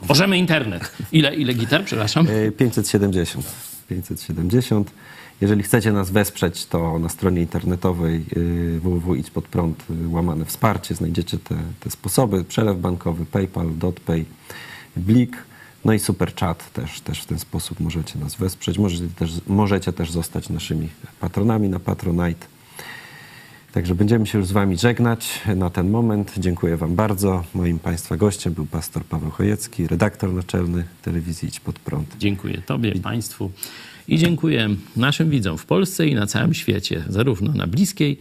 [0.08, 0.92] Orzemy internet.
[1.12, 2.26] Ile, ile gitar, przepraszam?
[2.28, 3.46] Y, 570.
[3.88, 4.90] 570.
[5.40, 11.90] Jeżeli chcecie nas wesprzeć, to na stronie internetowej y, www.idźpodprąd łamane wsparcie znajdziecie te, te
[11.90, 12.44] sposoby.
[12.44, 14.24] Przelew bankowy, PayPal, DotPay,
[14.96, 15.36] Blik,
[15.86, 18.78] no i Super Chat też, też w ten sposób możecie nas wesprzeć.
[18.78, 20.88] Możecie też, możecie też zostać naszymi
[21.20, 22.46] patronami na Patronite.
[23.72, 26.32] Także będziemy się już z Wami żegnać na ten moment.
[26.38, 27.44] Dziękuję Wam bardzo.
[27.54, 32.16] Moim Państwa gościem był pastor Paweł Chojecki, redaktor naczelny telewizji Idź Pod Prąd.
[32.18, 33.50] Dziękuję Tobie, Państwu
[34.08, 38.18] i dziękuję naszym widzom w Polsce i na całym świecie, zarówno na bliskiej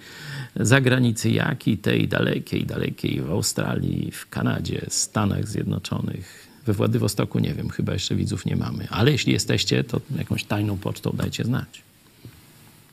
[0.56, 6.45] zagranicy, jak i tej dalekiej, dalekiej w Australii, w Kanadzie, Stanach Zjednoczonych.
[6.66, 10.78] We Władywostoku nie wiem, chyba jeszcze widzów nie mamy, ale jeśli jesteście, to jakąś tajną
[10.78, 11.82] pocztą dajcie znać.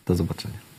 [0.06, 0.71] Do zobaczenia.